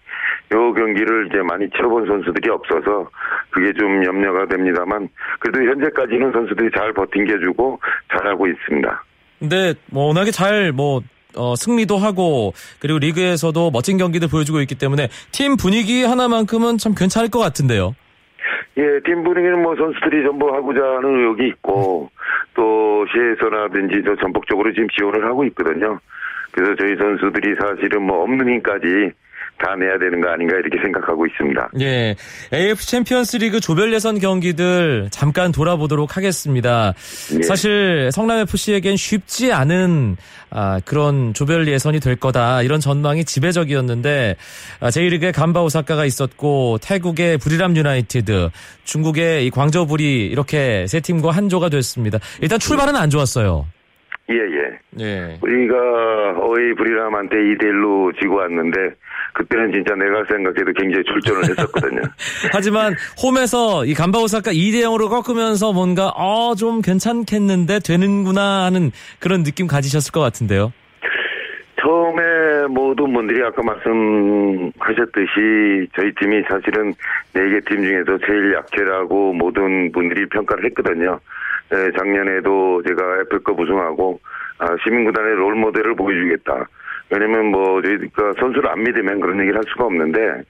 요 0.53 0.73
경기를 0.73 1.27
이제 1.27 1.37
많이 1.41 1.69
치러본 1.71 2.05
선수들이 2.05 2.49
없어서 2.49 3.09
그게 3.49 3.73
좀 3.73 4.05
염려가 4.05 4.45
됩니다만 4.47 5.09
그래도 5.39 5.63
현재까지는 5.69 6.31
선수들이 6.31 6.69
잘 6.77 6.93
버틴겨주고 6.93 7.79
잘하고 8.13 8.47
있습니다. 8.47 9.03
근데 9.39 9.73
뭐 9.89 10.07
워낙에 10.07 10.29
잘뭐 10.31 11.01
어, 11.35 11.55
승리도 11.55 11.97
하고 11.97 12.53
그리고 12.79 12.99
리그에서도 12.99 13.71
멋진 13.71 13.97
경기들 13.97 14.27
보여주고 14.27 14.61
있기 14.61 14.75
때문에 14.75 15.07
팀 15.31 15.55
분위기 15.55 16.03
하나만큼은 16.03 16.77
참 16.77 16.93
괜찮을 16.93 17.29
것 17.29 17.39
같은데요. 17.39 17.95
예, 18.77 18.99
팀 19.01 19.23
분위기는 19.23 19.61
뭐 19.61 19.75
선수들이 19.75 20.23
전부 20.23 20.53
하고자 20.53 20.81
하는 20.81 21.19
의욕이 21.19 21.47
있고 21.49 22.09
또 22.53 23.05
시에서라든지 23.11 24.01
저 24.05 24.15
전폭적으로 24.15 24.71
지금 24.73 24.87
지원을 24.89 25.25
하고 25.25 25.43
있거든요. 25.45 25.99
그래서 26.51 26.75
저희 26.75 26.95
선수들이 26.95 27.55
사실은 27.55 28.03
뭐 28.03 28.23
없는 28.23 28.47
힘까지 28.47 29.11
다 29.61 29.75
내야 29.75 29.97
되는 29.99 30.19
거 30.21 30.29
아닌가 30.29 30.55
이렇게 30.57 30.77
생각하고 30.81 31.25
있습니다. 31.27 31.69
예, 31.81 32.15
AFC 32.51 32.83
챔피언스 32.83 33.37
리그 33.37 33.59
조별 33.59 33.93
예선 33.93 34.19
경기들 34.19 35.09
잠깐 35.11 35.51
돌아보도록 35.51 36.17
하겠습니다. 36.17 36.93
예. 37.37 37.43
사실 37.43 38.09
성남 38.11 38.39
FC에겐 38.39 38.97
쉽지 38.97 39.53
않은 39.53 40.17
아, 40.49 40.79
그런 40.83 41.33
조별 41.33 41.67
예선이 41.67 41.99
될 41.99 42.15
거다 42.15 42.61
이런 42.63 42.79
전망이 42.79 43.23
지배적이었는데 43.23 44.35
아, 44.79 44.89
J리그의 44.89 45.33
간바 45.33 45.61
오사카가 45.61 46.05
있었고 46.05 46.79
태국의 46.81 47.37
부리람 47.37 47.75
유나이티드, 47.75 48.49
중국의 48.83 49.45
이 49.45 49.49
광저우 49.51 49.85
푸리 49.85 50.25
이렇게 50.27 50.87
세 50.87 50.99
팀과 50.99 51.31
한 51.31 51.49
조가 51.49 51.69
됐습니다. 51.69 52.19
일단 52.41 52.59
출발은 52.59 52.95
안 52.95 53.09
좋았어요. 53.09 53.67
예, 54.31 54.37
예. 54.37 54.79
예. 55.05 55.37
우리가 55.41 55.75
어이 56.39 56.73
브리람한테 56.75 57.35
2대1로 57.35 58.17
지고 58.19 58.35
왔는데 58.37 58.77
그때는 59.33 59.71
진짜 59.71 59.95
내가 59.95 60.23
생각해도 60.29 60.71
굉장히 60.73 61.03
출전을 61.05 61.43
했었거든요. 61.49 62.01
하지만 62.51 62.93
홈에서 63.23 63.85
이 63.85 63.93
간바 63.93 64.19
오사카 64.19 64.51
2대 64.51 64.81
0으로 64.83 65.09
꺾으면서 65.09 65.71
뭔가 65.73 66.09
어 66.15 66.53
좀 66.55 66.81
괜찮겠는데 66.81 67.79
되는구나 67.79 68.65
하는 68.65 68.91
그런 69.19 69.43
느낌 69.43 69.67
가지셨을 69.67 70.11
것 70.11 70.19
같은데요. 70.19 70.73
처음에 71.81 72.67
모든 72.69 73.11
분들이 73.13 73.41
아까 73.43 73.61
말씀하셨듯이 73.63 75.87
저희 75.95 76.13
팀이 76.19 76.43
사실은 76.47 76.93
네 77.33 77.49
개 77.49 77.59
팀 77.61 77.81
중에서 77.83 78.17
제일 78.27 78.53
약체라고 78.53 79.33
모든 79.33 79.91
분들이 79.91 80.27
평가를 80.29 80.65
했거든요. 80.65 81.19
네, 81.71 81.89
작년에도 81.97 82.83
제가 82.85 83.21
애플컵 83.21 83.59
우승하고 83.59 84.19
아, 84.59 84.75
시민구단의 84.83 85.35
롤 85.35 85.55
모델을 85.55 85.95
보여주겠다. 85.95 86.67
왜냐면 87.09 87.47
뭐 87.47 87.81
저희가 87.81 88.33
선수를 88.39 88.69
안 88.69 88.83
믿으면 88.83 89.19
그런 89.19 89.39
얘기를 89.39 89.57
할 89.57 89.63
수가 89.69 89.85
없는데 89.85 90.43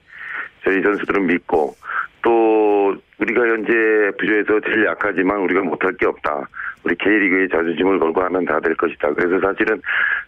저희 0.64 0.82
선수들은 0.82 1.26
믿고 1.26 1.74
또 2.22 2.94
우리가 3.18 3.40
현재 3.40 3.72
F조에서 4.14 4.60
제일 4.66 4.84
약하지만 4.86 5.38
우리가 5.38 5.60
못할 5.62 5.92
게 5.94 6.06
없다. 6.06 6.48
우리 6.84 6.96
K리그의 6.96 7.48
자존심을 7.48 7.98
걸고 8.00 8.20
하면 8.22 8.44
다 8.44 8.58
될 8.60 8.74
것이다. 8.74 9.12
그래서 9.14 9.40
사실은 9.40 9.80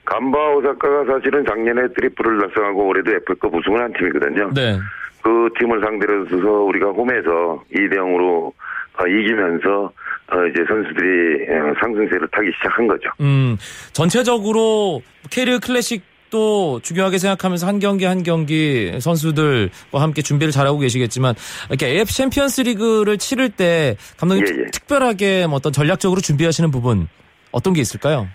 간바 0.05 0.55
오사카가 0.55 1.05
사실은 1.07 1.45
작년에 1.45 1.89
트리플을 1.89 2.39
달성하고 2.41 2.87
올해도 2.87 3.11
F컵 3.17 3.53
우승을 3.55 3.81
한 3.81 3.93
팀이거든요. 3.93 4.51
네. 4.55 4.79
그 5.23 5.49
팀을 5.59 5.81
상대로 5.81 6.25
해서 6.27 6.37
우리가 6.37 6.91
홈에서 6.91 7.63
2대 7.73 7.95
0으로 7.95 8.53
어, 8.99 9.07
이기면서 9.07 9.93
어, 10.33 10.47
이제 10.47 10.65
선수들이 10.67 11.51
어, 11.51 11.75
상승세를 11.81 12.29
타기 12.33 12.51
시작한 12.57 12.87
거죠. 12.87 13.11
음, 13.21 13.57
전체적으로 13.93 15.03
K리그 15.31 15.59
클래식도 15.59 16.81
중요하게 16.83 17.19
생각하면서 17.19 17.67
한 17.67 17.79
경기 17.79 18.05
한 18.07 18.23
경기 18.23 18.99
선수들과 19.01 20.01
함께 20.01 20.23
준비를 20.23 20.51
잘하고 20.51 20.79
계시겠지만 20.79 21.35
이렇게 21.69 21.89
AFC 21.89 22.11
챔피언스 22.11 22.63
리그를 22.63 23.19
치를 23.19 23.51
때 23.51 23.97
감독님 24.19 24.47
예, 24.47 24.63
예. 24.63 24.67
특별하게 24.73 25.47
뭐 25.47 25.57
어떤 25.57 25.73
전략적으로 25.73 26.21
준비하시는 26.21 26.71
부분 26.71 27.07
어떤 27.53 27.75
게 27.75 27.81
있을까요? 27.83 28.27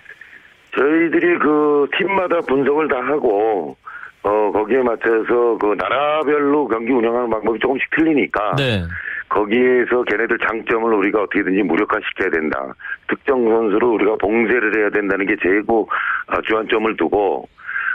저희들이 0.78 1.40
그 1.40 1.88
팀마다 1.98 2.40
분석을 2.42 2.88
다 2.88 2.98
하고 2.98 3.76
어 4.22 4.52
거기에 4.52 4.78
맞춰서 4.84 5.58
그 5.60 5.76
나라별로 5.78 6.68
경기 6.68 6.92
운영하는 6.92 7.30
방법이 7.30 7.58
조금씩 7.60 7.90
틀리니까 7.96 8.56
네. 8.58 8.84
거기에서 9.30 10.04
걔네들 10.04 10.38
장점을 10.40 10.92
우리가 10.94 11.22
어떻게든지 11.24 11.64
무력화시켜야 11.64 12.30
된다. 12.32 12.74
특정 13.08 13.44
선수를 13.48 13.88
우리가 13.88 14.16
봉쇄를 14.22 14.78
해야 14.80 14.90
된다는 14.90 15.26
게 15.28 15.36
제고 15.42 15.88
아, 16.28 16.38
주안점을 16.48 16.98
두고 16.98 17.48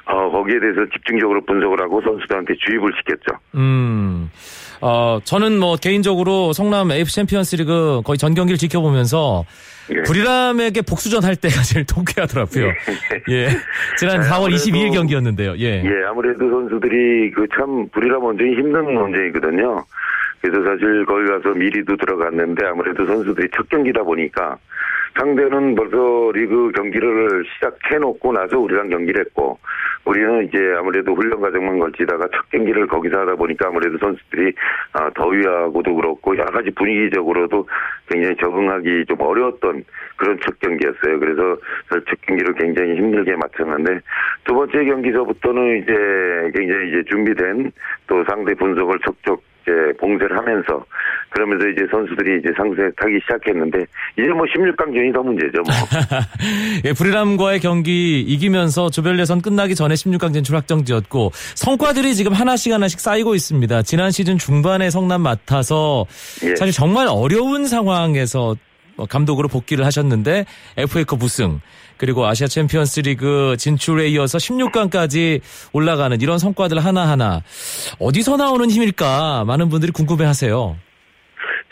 어, 0.07 0.31
거기에 0.31 0.61
대해서 0.61 0.81
집중적으로 0.93 1.41
분석을 1.45 1.81
하고 1.81 2.01
선수들한테 2.03 2.55
주입을 2.67 2.93
시켰죠. 2.99 3.39
음, 3.55 4.31
어, 4.83 5.19
저는 5.25 5.59
뭐 5.59 5.77
개인적으로 5.77 6.53
성남 6.53 6.91
AFC 6.93 7.11
챔피언스 7.11 7.57
리그 7.57 8.03
거의 8.05 8.19
전 8.19 8.35
경기를 8.35 8.59
지켜보면서 8.59 9.45
예. 9.95 10.01
부리람에게 10.03 10.83
복수전 10.83 11.25
할 11.25 11.37
때가 11.37 11.55
제일 11.65 11.85
통쾌하더라고요. 11.87 12.67
예. 13.31 13.49
지난 13.99 14.21
4월 14.21 14.47
아무래도- 14.49 14.57
22일 14.57 14.93
경기였는데요. 14.93 15.55
예. 15.59 15.83
예, 15.85 15.91
아무래도 16.09 16.51
선수들이 16.51 17.31
그 17.33 17.47
참 17.57 17.89
부리람 17.91 18.19
원정이 18.19 18.53
힘든 18.55 18.93
문제이거든요. 18.95 19.85
그래서 20.45 20.63
사실 20.63 21.07
거기 21.07 21.25
가서 21.25 21.55
미리도 21.55 21.97
들어갔는데 21.97 22.67
아무래도 22.67 23.07
선수들이 23.07 23.49
첫 23.57 23.67
경기다 23.71 24.03
보니까 24.03 24.59
상대는 25.19 25.75
벌써 25.75 26.33
리그 26.35 26.71
경기를 26.73 27.45
시작해놓고 27.55 28.31
나서 28.33 28.59
우리랑 28.59 28.91
경기를 28.91 29.25
했고 29.25 29.59
우리는 30.05 30.45
이제 30.45 30.59
아무래도 30.77 31.15
훈련 31.15 31.41
과정만 31.41 31.79
걸치다가 31.79 32.29
첫 32.35 32.51
경기를 32.51 32.87
거기서 32.89 33.21
하다 33.21 33.37
보니까 33.37 33.69
아무래도 33.69 33.97
선수들이 33.97 34.53
아, 34.93 35.09
더위하고도 35.15 35.95
그렇고 35.95 36.37
여러 36.37 36.53
가지 36.53 36.71
분위기적으로도 36.73 37.67
굉장히 38.11 38.37
적응하기 38.37 39.07
좀 39.09 39.19
어려웠던 39.23 39.85
그런 40.17 40.39
첫 40.41 40.61
경기였어요. 40.61 41.21
그래서 41.21 41.57
첫 41.89 42.21
경기를 42.27 42.53
굉장히 42.55 42.97
힘들게 42.97 43.35
마쳤는데 43.35 44.01
두 44.45 44.53
번째 44.53 44.85
경기서부터는 44.85 45.79
이제 45.79 46.53
굉장히 46.55 46.91
이제 46.91 47.03
준비된 47.09 47.73
또 48.09 48.23
상대 48.29 48.53
분석을 48.53 48.99
척척 49.07 49.41
이제 49.65 49.73
봉쇄를 49.99 50.37
하면서 50.37 50.85
그러면서 51.31 51.67
이제 51.69 51.87
선수들이 51.91 52.41
이제 52.41 52.51
상승세 52.57 52.83
타기 52.97 53.19
시작했는데 53.23 53.79
이제 54.19 54.29
뭐 54.29 54.45
16강전이 54.45 55.13
더 55.13 55.23
문제죠. 55.23 55.63
뭐. 55.63 55.75
예, 56.85 56.93
부리람과의 56.93 57.61
경기 57.61 58.21
이기면서 58.21 58.91
조별 58.91 59.19
예선 59.19 59.41
끝나기 59.41 59.75
전에 59.75 59.95
16강 59.95 60.33
진출 60.33 60.55
확정지었고 60.57 61.31
성과들이 61.57 62.15
지금 62.15 62.33
하나씩 62.33 62.73
하나씩 62.73 63.01
쌓이고 63.01 63.35
있습니다. 63.35 63.83
지난 63.83 64.11
시즌 64.11 64.39
중반에 64.39 64.91
성남 64.91 65.23
맡아서 65.23 66.07
예. 66.45 66.55
사실 66.55 66.73
정말 66.73 67.09
어려운 67.09 67.67
상황에서 67.67 68.45
뭐 68.45 68.57
감독으로 69.09 69.49
복귀를 69.49 69.85
하셨는데 69.85 70.45
FA컵 70.77 71.23
우승 71.23 71.61
그리고 71.97 72.27
아시아 72.27 72.47
챔피언스 72.47 73.01
리그 73.01 73.57
진출에 73.59 74.09
이어서 74.09 74.39
16강까지 74.39 75.41
올라가는 75.73 76.21
이런 76.21 76.39
성과들 76.39 76.85
하나하나 76.85 77.41
어디서 78.01 78.37
나오는 78.37 78.69
힘일까 78.69 79.45
많은 79.47 79.69
분들이 79.69 79.93
궁금해 79.93 80.25
하세요. 80.25 80.77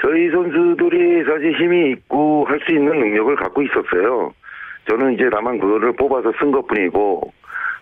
저희 0.01 0.31
선수들이 0.31 1.25
사실 1.25 1.55
힘이 1.61 1.93
있고 1.93 2.45
할 2.49 2.59
수 2.67 2.73
있는 2.73 2.99
능력을 2.99 3.35
갖고 3.37 3.63
있었어요. 3.63 4.33
저는 4.91 5.15
이제 5.15 5.29
다만 5.33 5.59
그거를 5.61 5.93
뽑아서 5.95 6.33
쓴 6.41 6.51
것 6.51 6.67
뿐이고, 6.67 7.33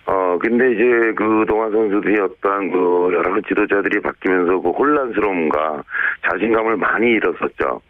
어, 0.06 0.38
근데 0.38 0.72
이제 0.72 1.12
그 1.16 1.46
동안 1.48 1.70
선수들이 1.72 2.20
어떤 2.20 2.70
그 2.70 3.10
여러 3.14 3.32
가지 3.32 3.48
지도자들이 3.48 4.00
바뀌면서 4.00 4.60
그 4.60 4.70
혼란스러움과 4.70 5.82
자신감을 6.30 6.76
많이 6.76 7.10
잃었었죠. 7.12 7.80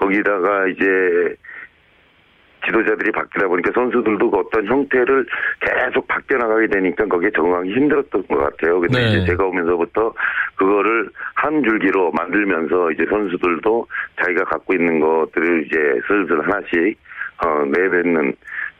거기다가 0.00 0.66
이제 0.68 1.36
지도자들이 2.66 3.10
바뀌다 3.12 3.48
보니까 3.48 3.70
선수들도 3.74 4.30
그 4.30 4.36
어떤 4.38 4.66
형태를 4.66 5.26
계속 5.60 6.06
바뀌어나가게 6.08 6.66
되니까 6.68 7.06
거기에 7.06 7.30
적응하기 7.34 7.70
힘들었던 7.72 8.26
것 8.26 8.36
같아요. 8.36 8.80
근데 8.80 8.98
네. 9.00 9.08
이제 9.08 9.26
제가 9.26 9.44
오면서부터 9.44 10.12
그거를 10.56 11.08
한 11.34 11.62
줄기로 11.62 12.10
만들면서 12.12 12.92
이제 12.92 13.04
선수들도 13.08 13.86
자기가 14.20 14.44
갖고 14.44 14.74
있는 14.74 15.00
것들을 15.00 15.66
이제 15.66 15.76
슬슬 16.06 16.40
하나씩 16.42 16.98
어, 17.42 17.64
내뱉는 17.64 18.34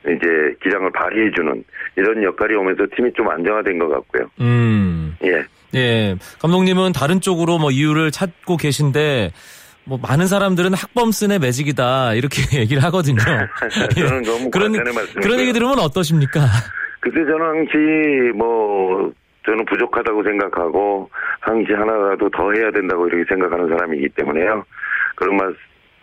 이제 0.07 0.55
기량을 0.63 0.91
발휘해주는 0.93 1.65
이런 1.97 2.23
역할이 2.23 2.55
오면서 2.55 2.87
팀이 2.95 3.13
좀 3.15 3.29
안정화된 3.29 3.79
것 3.79 3.89
같고요. 3.89 4.31
음. 4.41 5.17
예. 5.25 5.45
예, 5.75 6.17
감독님은 6.41 6.93
다른 6.93 7.21
쪽으로 7.21 7.59
뭐 7.59 7.71
이유를 7.71 8.11
찾고 8.11 8.57
계신데 8.57 9.31
뭐 9.91 9.99
많은 10.01 10.29
사람들은 10.29 10.73
학범슨의 10.73 11.41
매직이다 11.41 12.15
이렇게 12.15 12.43
얘기를 12.63 12.81
하거든요. 12.85 13.19
저는 13.99 14.23
너무 14.23 14.51
그런. 14.51 14.73
그런 15.21 15.41
얘기 15.41 15.53
들으면 15.53 15.81
어떠십니까? 15.81 16.41
그때 17.01 17.17
저는 17.25 17.41
항시 17.41 18.33
뭐 18.37 19.11
저는 19.45 19.65
부족하다고 19.65 20.23
생각하고 20.23 21.11
항시 21.41 21.73
하나라도 21.73 22.31
더 22.31 22.53
해야 22.53 22.71
된다고 22.71 23.09
이렇게 23.09 23.25
생각하는 23.29 23.69
사람이기 23.69 24.11
때문에요. 24.11 24.65
그런 25.17 25.37
말 25.37 25.55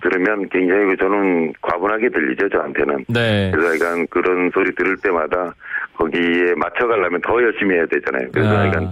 들으면 0.02 0.50
굉장히 0.50 0.98
저는 0.98 1.54
과분하게 1.62 2.10
들리죠 2.10 2.50
저한테는. 2.50 3.06
네. 3.08 3.52
그래서 3.54 3.74
약간 3.76 4.06
그런 4.10 4.52
소리 4.54 4.76
들을 4.76 4.98
때마다 4.98 5.54
거기에 5.96 6.54
맞춰가려면 6.58 7.22
더 7.22 7.42
열심히 7.42 7.76
해야 7.76 7.86
되잖아요. 7.86 8.28
그래서 8.34 8.50
아. 8.50 8.68
약간 8.68 8.90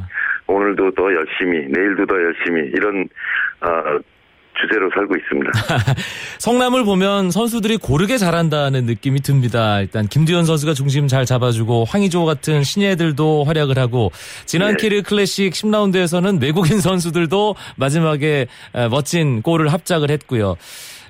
오늘도 0.48 0.92
더 0.92 1.04
열심히, 1.14 1.68
내일도 1.68 2.06
더 2.06 2.16
열심히 2.16 2.70
이런 2.74 3.08
어, 3.62 4.00
주제로 4.60 4.90
살고 4.94 5.16
있습니다. 5.16 5.96
성남을 6.40 6.84
보면 6.84 7.32
선수들이 7.32 7.78
고르게 7.78 8.18
잘한다는 8.18 8.86
느낌이 8.86 9.22
듭니다. 9.22 9.80
일단 9.82 10.08
김두현 10.08 10.46
선수가 10.46 10.74
중심 10.74 11.08
잘 11.08 11.26
잡아주고 11.26 11.86
황의조 11.86 12.26
같은 12.26 12.64
신예들도 12.64 13.44
활약을 13.44 13.78
하고 13.78 14.12
지난 14.46 14.72
네. 14.72 14.78
캐리어 14.78 15.02
클래식 15.02 15.54
10라운드에서는 15.54 16.42
외국인 16.42 16.80
선수들도 16.80 17.56
마지막에 17.76 18.48
에, 18.74 18.88
멋진 18.88 19.42
골을 19.42 19.72
합작을 19.72 20.10
했고요. 20.12 20.56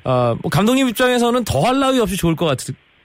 어, 0.03 0.35
뭐 0.41 0.49
감독님 0.51 0.87
입장에서는 0.89 1.43
더할 1.45 1.79
나위 1.79 1.99
없이 1.99 2.15
좋을 2.17 2.35
것 2.35 2.45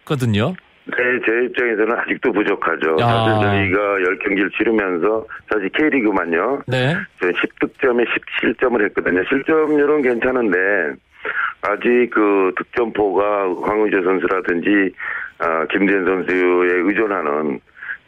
같거든요. 0.05 0.55
네, 0.87 0.97
제 1.25 1.45
입장에서는 1.45 1.93
아직도 1.99 2.33
부족하죠. 2.33 2.97
야. 3.01 3.07
사실 3.07 3.43
저희가 3.43 3.79
10경기를 3.99 4.51
치르면서 4.57 5.25
사실 5.51 5.69
K리그만요. 5.71 6.63
네. 6.67 6.97
저 7.21 7.29
10득점에 7.29 8.07
17점을 8.43 8.85
했거든요. 8.87 9.23
실점률은 9.29 10.03
괜찮은데 10.03 10.59
아직 11.63 12.11
그 12.11 12.53
득점포가 12.57 13.55
황의조 13.63 14.03
선수라든지 14.03 14.93
아, 15.39 15.65
김대현 15.67 16.05
선수에 16.05 16.73
의존하는 16.87 17.61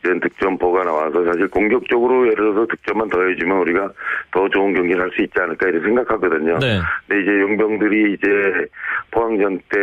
이런 0.04 0.18
득점포가 0.20 0.82
나와서 0.82 1.24
사실 1.24 1.48
공격적으로 1.48 2.24
예를 2.26 2.36
들어서 2.36 2.66
득점만 2.66 3.08
더해주면 3.08 3.58
우리가 3.58 3.90
더 4.32 4.48
좋은 4.48 4.74
경기를 4.74 5.00
할 5.00 5.10
수 5.12 5.22
있지 5.22 5.32
않을까 5.38 5.68
이렇게 5.68 5.84
생각하거든요. 5.86 6.58
네. 6.58 6.80
근데 7.06 7.22
이제 7.22 7.40
용병들이 7.40 8.14
이제 8.14 8.66
포항전 9.12 9.60
때 9.68 9.78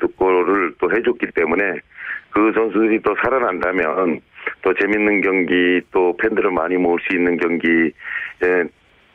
득골을 0.00 0.72
또 0.80 0.90
해줬기 0.90 1.26
때문에 1.34 1.78
그 2.30 2.52
선수들이 2.54 3.00
또 3.02 3.14
살아난다면 3.22 4.20
또 4.62 4.74
재밌는 4.74 5.20
경기 5.22 5.80
또 5.92 6.16
팬들을 6.16 6.50
많이 6.50 6.76
모을 6.76 6.98
수 7.06 7.16
있는 7.16 7.36
경기 7.36 7.68
예, 8.42 8.64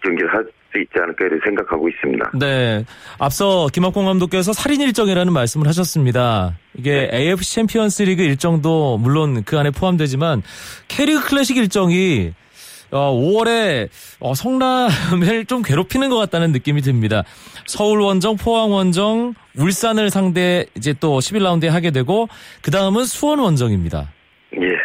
경기를 0.02 0.34
할 0.34 0.46
수 0.76 0.82
있지 0.82 0.92
않을까 1.02 1.26
이렇게 1.26 1.42
생각하고 1.46 1.88
있습니다. 1.88 2.32
네. 2.38 2.86
앞서 3.18 3.68
김학범 3.72 4.06
감독께서 4.06 4.52
살인 4.52 4.82
일정이라는 4.82 5.32
말씀을 5.32 5.68
하셨습니다. 5.68 6.58
이게 6.78 7.10
AFC 7.12 7.56
챔피언스 7.56 8.04
리그 8.04 8.22
일정도 8.22 8.98
물론 8.98 9.44
그 9.44 9.58
안에 9.58 9.72
포함되지만 9.72 10.44
K리그 10.90 11.30
클래식 11.30 11.58
일정이 11.58 12.34
어, 12.92 13.14
5월에 13.14 13.90
어, 14.20 14.34
성남을 14.34 15.46
좀 15.48 15.62
괴롭히는 15.62 16.10
것 16.10 16.18
같다는 16.18 16.52
느낌이 16.52 16.82
듭니다. 16.82 17.24
서울 17.66 18.02
원정, 18.02 18.38
포항 18.38 18.72
원정, 18.72 19.34
울산을 19.58 20.10
상대 20.10 20.66
이제 20.76 20.94
또 21.00 21.20
11라운드에 21.20 21.68
하게 21.70 21.92
되고 21.92 22.28
그 22.62 22.72
다음은 22.72 23.06
수원 23.06 23.40
원정입니다. 23.40 24.10
예. 24.62 24.76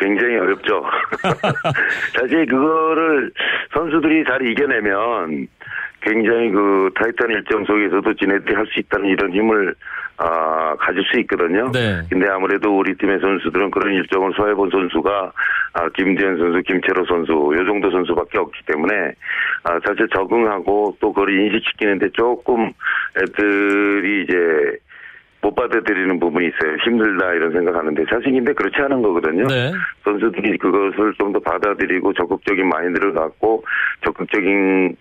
굉장히 0.00 0.36
어렵죠. 0.36 0.84
사실 2.14 2.46
그거를 2.46 3.32
선수들이 3.74 4.24
잘 4.24 4.46
이겨내면 4.46 5.48
굉장히 6.00 6.50
그 6.50 6.90
타이탄 6.94 7.30
일정 7.30 7.64
속에서도 7.64 8.14
지네들이 8.14 8.54
할 8.54 8.66
수 8.66 8.80
있다는 8.80 9.06
이런 9.08 9.32
힘을 9.32 9.74
아, 10.20 10.74
가질 10.80 11.04
수 11.04 11.20
있거든요. 11.20 11.70
네. 11.70 12.02
근데 12.10 12.28
아무래도 12.28 12.76
우리 12.76 12.96
팀의 12.96 13.20
선수들은 13.20 13.70
그런 13.70 13.94
일정을 13.94 14.32
소화해본 14.34 14.70
선수가 14.70 15.32
아, 15.74 15.88
김재현 15.90 16.36
선수, 16.38 16.60
김채로 16.62 17.06
선수, 17.06 17.32
요 17.32 17.64
정도 17.64 17.88
선수밖에 17.90 18.38
없기 18.38 18.60
때문에 18.66 19.12
아, 19.62 19.78
사실 19.86 20.08
적응하고 20.08 20.96
또 21.00 21.12
그걸 21.12 21.32
인식시키는데 21.38 22.10
조금 22.14 22.72
애들이 23.16 24.24
이제 24.24 24.78
못 25.40 25.54
받아들이는 25.54 26.18
부분이 26.18 26.48
있어요. 26.48 26.76
힘들다 26.84 27.34
이런 27.34 27.52
생각하는데 27.52 28.04
사실 28.10 28.32
근데 28.32 28.52
그렇지 28.52 28.76
않은 28.76 29.00
거거든요. 29.02 29.46
네. 29.46 29.70
선수들이 30.02 30.58
그것을 30.58 31.14
좀 31.20 31.32
더 31.32 31.38
받아들이고 31.38 32.12
적극적인 32.14 32.68
마인드를 32.68 33.12
갖고 33.12 33.62
적극적인 34.04 34.96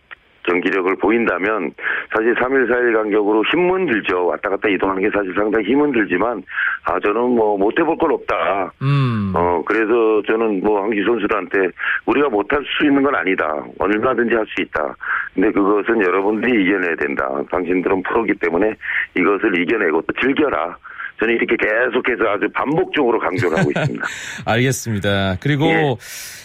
경기력을 0.48 0.96
보인다면 0.96 1.72
사실 2.16 2.34
3일, 2.36 2.70
4일 2.72 2.94
간격으로 2.96 3.44
힘은 3.52 3.86
들죠. 3.86 4.26
왔다 4.28 4.50
갔다 4.50 4.68
이동하는 4.70 5.04
게 5.04 5.10
사실 5.14 5.34
상당히 5.36 5.66
힘은 5.68 5.92
들지만 5.92 6.42
아 6.86 7.00
저는 7.00 7.22
뭐 7.36 7.58
못 7.58 7.78
해볼 7.80 7.98
건 7.98 8.12
없다. 8.12 8.72
음. 8.82 9.34
어 9.36 9.62
그래서 9.66 10.22
저는 10.28 10.62
뭐 10.64 10.82
한기 10.84 11.04
선수들한테 11.04 11.70
우리가 12.06 12.30
못할 12.30 12.60
수 12.78 12.86
있는 12.86 13.04
건 13.04 13.14
아니다. 13.16 13.46
얼마든지 13.80 14.34
할 14.36 14.46
수 14.48 14.62
있다. 14.62 14.96
근데 15.34 15.52
그것은 15.52 16.02
여러분들이 16.02 16.64
이겨내야 16.64 16.96
된다. 16.96 17.28
당신들은 17.52 18.02
프로기 18.04 18.34
때문에 18.40 18.74
이것을 19.16 19.62
이겨내고 19.62 20.02
또 20.04 20.14
즐겨라. 20.22 20.78
저는 21.20 21.34
이렇게 21.36 21.56
계속해서 21.58 22.30
아주 22.30 22.48
반복적으로 22.54 23.20
강조를 23.20 23.58
하고 23.58 23.72
있습니다. 23.76 24.06
알겠습니다. 24.46 25.36
그리고 25.42 25.66
예. 25.66 25.96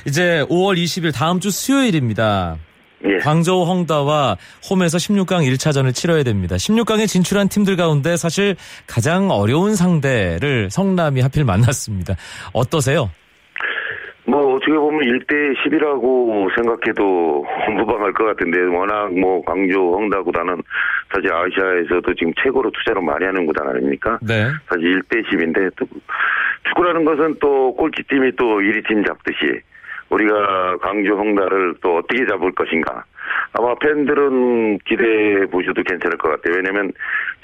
이제 0.07 0.45
5월 0.49 0.77
20일 0.77 1.15
다음 1.15 1.39
주 1.41 1.51
수요일입니다. 1.51 2.57
예. 3.05 3.19
광저우 3.19 3.65
헝다와 3.65 4.37
홈에서 4.71 4.99
16강 4.99 5.47
1차전을 5.53 5.95
치러야 5.95 6.23
됩니다. 6.23 6.57
16강에 6.57 7.07
진출한 7.07 7.49
팀들 7.49 7.77
가운데 7.77 8.17
사실 8.17 8.57
가장 8.87 9.31
어려운 9.31 9.75
상대를 9.75 10.71
성남이 10.71 11.21
하필 11.21 11.45
만났습니다. 11.45 12.15
어떠세요? 12.53 13.11
뭐 14.25 14.55
어떻게 14.55 14.73
보면 14.73 15.01
1대 15.01 15.57
10이라고 15.59 16.49
생각해도 16.57 17.45
무방할 17.77 18.13
것 18.13 18.25
같은데 18.25 18.61
워낙 18.63 19.13
뭐 19.13 19.43
광주 19.45 19.79
헝다 19.79 20.23
구단은 20.23 20.63
사실 21.13 21.33
아시아에서도 21.33 22.15
지금 22.15 22.33
최고로 22.43 22.71
투자를 22.71 23.03
많이 23.03 23.25
하는 23.25 23.47
구단 23.47 23.69
아닙니까? 23.69 24.19
네. 24.23 24.47
사실 24.69 25.03
1대 25.03 25.25
10인데 25.27 25.71
또 25.77 25.87
축구라는 26.69 27.05
것은 27.05 27.37
또 27.41 27.75
꼴찌팀이 27.75 28.37
또 28.37 28.61
1위 28.61 28.87
팀 28.87 29.05
잡듯이 29.05 29.61
우리가 30.13 30.77
광주 30.79 31.13
헝다를 31.13 31.75
또 31.81 31.97
어떻게 31.97 32.27
잡을 32.27 32.53
것인가. 32.53 33.05
아마 33.55 33.75
팬들은 33.77 34.79
기대해 34.85 35.47
보셔도 35.47 35.83
괜찮을 35.83 36.19
것 36.19 36.29
같아요. 36.29 36.57
왜냐면 36.57 36.93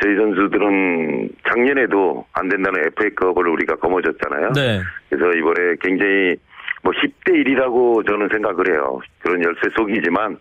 저희 0.03 0.17
선수들은 0.17 1.31
작년에도 1.49 2.27
안 2.35 2.49
된다는 2.49 2.85
FA컵을 2.87 3.49
우리가 3.49 3.77
거머졌잖아요. 3.77 4.53
네. 4.53 4.81
그래서 5.09 5.31
이번에 5.37 5.77
굉장히 5.81 6.37
뭐 6.83 6.93
10대 6.93 7.33
1이라고 7.45 8.07
저는 8.07 8.29
생각을 8.29 8.71
해요. 8.71 9.01
그런 9.21 9.43
열쇠 9.43 9.69
속이지만 9.77 10.39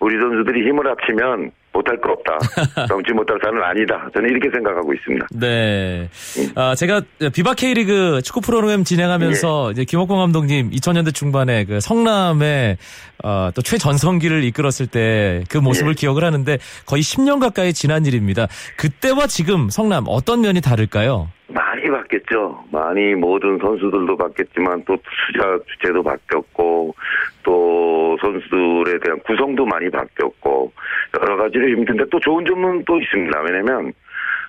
우리 0.00 0.18
선수들이 0.18 0.66
힘을 0.68 0.86
합치면 0.86 1.50
못할 1.76 1.98
거 2.00 2.12
없다. 2.12 2.86
넘지 2.88 3.12
못할 3.12 3.38
산은 3.44 3.62
아니다. 3.62 4.08
저는 4.14 4.30
이렇게 4.30 4.48
생각하고 4.52 4.92
있습니다. 4.94 5.26
네. 5.32 6.08
아, 6.54 6.74
제가 6.74 7.02
비바 7.32 7.54
K리그 7.54 8.20
축구 8.22 8.40
프로그램 8.40 8.84
진행하면서 8.84 9.68
예. 9.68 9.70
이제 9.72 9.84
김옥공 9.84 10.18
감독님 10.18 10.70
2000년대 10.70 11.14
중반에 11.14 11.64
그 11.64 11.80
성남의 11.80 12.76
어, 13.24 13.50
또 13.54 13.62
최전성기를 13.62 14.44
이끌었을 14.44 14.86
때 14.86 15.36
그 15.48 15.58
모습을 15.58 15.90
예. 15.90 15.94
기억을 15.94 16.24
하는데 16.24 16.58
거의 16.86 17.02
10년 17.02 17.40
가까이 17.40 17.72
지난 17.72 18.06
일입니다. 18.06 18.46
그때와 18.76 19.26
지금 19.26 19.70
성남 19.70 20.04
어떤 20.08 20.40
면이 20.40 20.60
다를까요? 20.60 21.28
많이 21.48 21.75
바뀌었죠. 21.96 22.64
많이 22.70 23.14
모든 23.14 23.58
선수들도 23.58 24.16
바뀌었지만 24.16 24.84
또 24.86 24.96
투자 24.96 25.58
주체도 25.66 26.02
바뀌었고 26.02 26.94
또 27.42 28.16
선수들에 28.20 28.98
대한 29.02 29.18
구성도 29.20 29.64
많이 29.64 29.88
바뀌었고 29.90 30.72
여러 31.20 31.36
가지로 31.36 31.68
힘든데 31.68 32.04
또 32.10 32.20
좋은 32.20 32.44
점은 32.44 32.84
또 32.86 32.98
있습니다. 32.98 33.40
왜냐면 33.40 33.92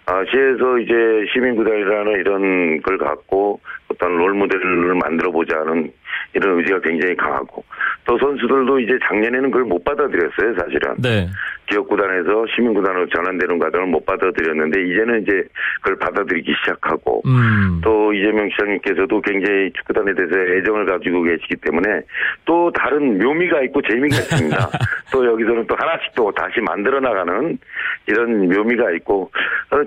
아, 0.08 0.24
시에서 0.32 0.80
이제 0.80 0.94
시민구단이라는 1.34 2.12
이런 2.14 2.82
걸 2.82 2.98
갖고 2.98 3.60
어떤 3.90 4.16
롤모델을 4.16 4.96
만들어 4.96 5.32
보자는 5.32 5.92
이런 6.34 6.60
의지가 6.60 6.80
굉장히 6.80 7.16
강하고 7.16 7.64
또 8.06 8.18
선수들도 8.18 8.80
이제 8.80 8.98
작년에는 9.06 9.52
그걸 9.52 9.66
못 9.66 9.84
받아들였어요, 9.84 10.56
사실은. 10.58 10.96
네. 11.02 11.28
기업구단에서 11.70 12.46
시민구단으로 12.56 13.08
전환되는 13.10 13.60
과정을 13.60 13.88
못 13.88 14.06
받아들였는데 14.06 14.82
이제는 14.88 15.24
이제 15.24 15.44
그걸 15.82 15.98
받아들이기 15.98 16.54
시작하고 16.62 17.22
음. 17.26 17.82
또 17.84 18.14
이재명 18.14 18.50
시장님께서도 18.52 19.22
굉장히 19.22 19.72
축구단에 19.74 20.14
대해서 20.14 20.40
애정을 20.40 20.86
가지고 20.86 21.24
계시기 21.24 21.58
때문에 21.58 22.02
또 22.46 22.72
다른 22.72 23.18
묘미가 23.18 23.64
있고 23.64 23.82
재미가 23.82 24.16
있습니다. 24.16 24.58
또 25.18 25.26
여기서는 25.26 25.66
또 25.66 25.76
하나씩 25.76 26.14
또 26.16 26.32
다시 26.32 26.62
만들어 26.62 27.00
나가는 27.00 27.58
이런 28.06 28.50
묘미가 28.50 28.92
있고 28.98 29.32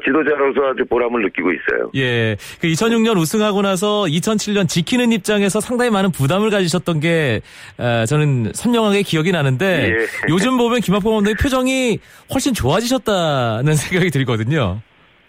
지도자로서 0.04 0.70
아주 0.70 0.84
보람을 0.86 1.22
느끼고 1.22 1.52
있어요. 1.52 1.90
예. 1.94 2.36
그 2.60 2.66
2006년 2.66 3.16
우승하고 3.16 3.62
나서 3.62 4.06
2007년 4.08 4.68
지키는 4.68 5.12
입장에서 5.12 5.60
상당히 5.60 5.92
많은 5.92 6.10
부담을 6.10 6.50
가지셨던 6.50 6.98
게 6.98 7.42
어, 7.78 8.04
저는 8.06 8.50
선명하게 8.54 9.02
기억이 9.02 9.30
나는데 9.30 9.92
예. 9.92 10.06
요즘 10.30 10.58
보면 10.58 10.80
김학범 10.80 11.14
감독의 11.14 11.36
표정이 11.40 12.00
훨씬 12.34 12.52
좋아지셨다는 12.52 13.74
생각이 13.78 14.10
들거든요. 14.10 14.80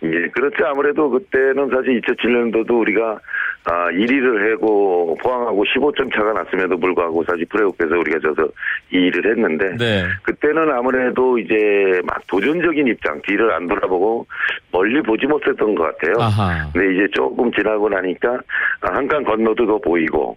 예, 0.03 0.27
그렇죠. 0.33 0.65
아무래도 0.65 1.11
그때는 1.11 1.69
사실 1.69 2.01
2007년도도 2.01 2.71
우리가 2.71 3.19
아, 3.63 3.91
1위를 3.91 4.53
하고 4.53 5.15
포항하고 5.21 5.63
15점 5.63 6.13
차가 6.13 6.33
났음에도 6.33 6.77
불구하고 6.79 7.23
사실 7.25 7.45
프레오에서 7.45 7.99
우리가 7.99 8.19
져서 8.19 8.49
2위를 8.91 9.29
했는데 9.29 9.77
네. 9.77 10.03
그때는 10.23 10.71
아무래도 10.71 11.37
이제 11.37 12.01
막 12.03 12.25
도전적인 12.27 12.87
입장, 12.87 13.21
뒤를 13.21 13.51
안 13.51 13.67
돌아보고 13.67 14.25
멀리 14.71 15.01
보지 15.03 15.27
못했던 15.27 15.75
것 15.75 15.83
같아요. 15.83 16.15
아하. 16.19 16.71
근데 16.73 16.95
이제 16.95 17.07
조금 17.13 17.51
지나고 17.51 17.87
나니까 17.89 18.39
한칸 18.81 19.23
건너도 19.23 19.79
보이고 19.81 20.35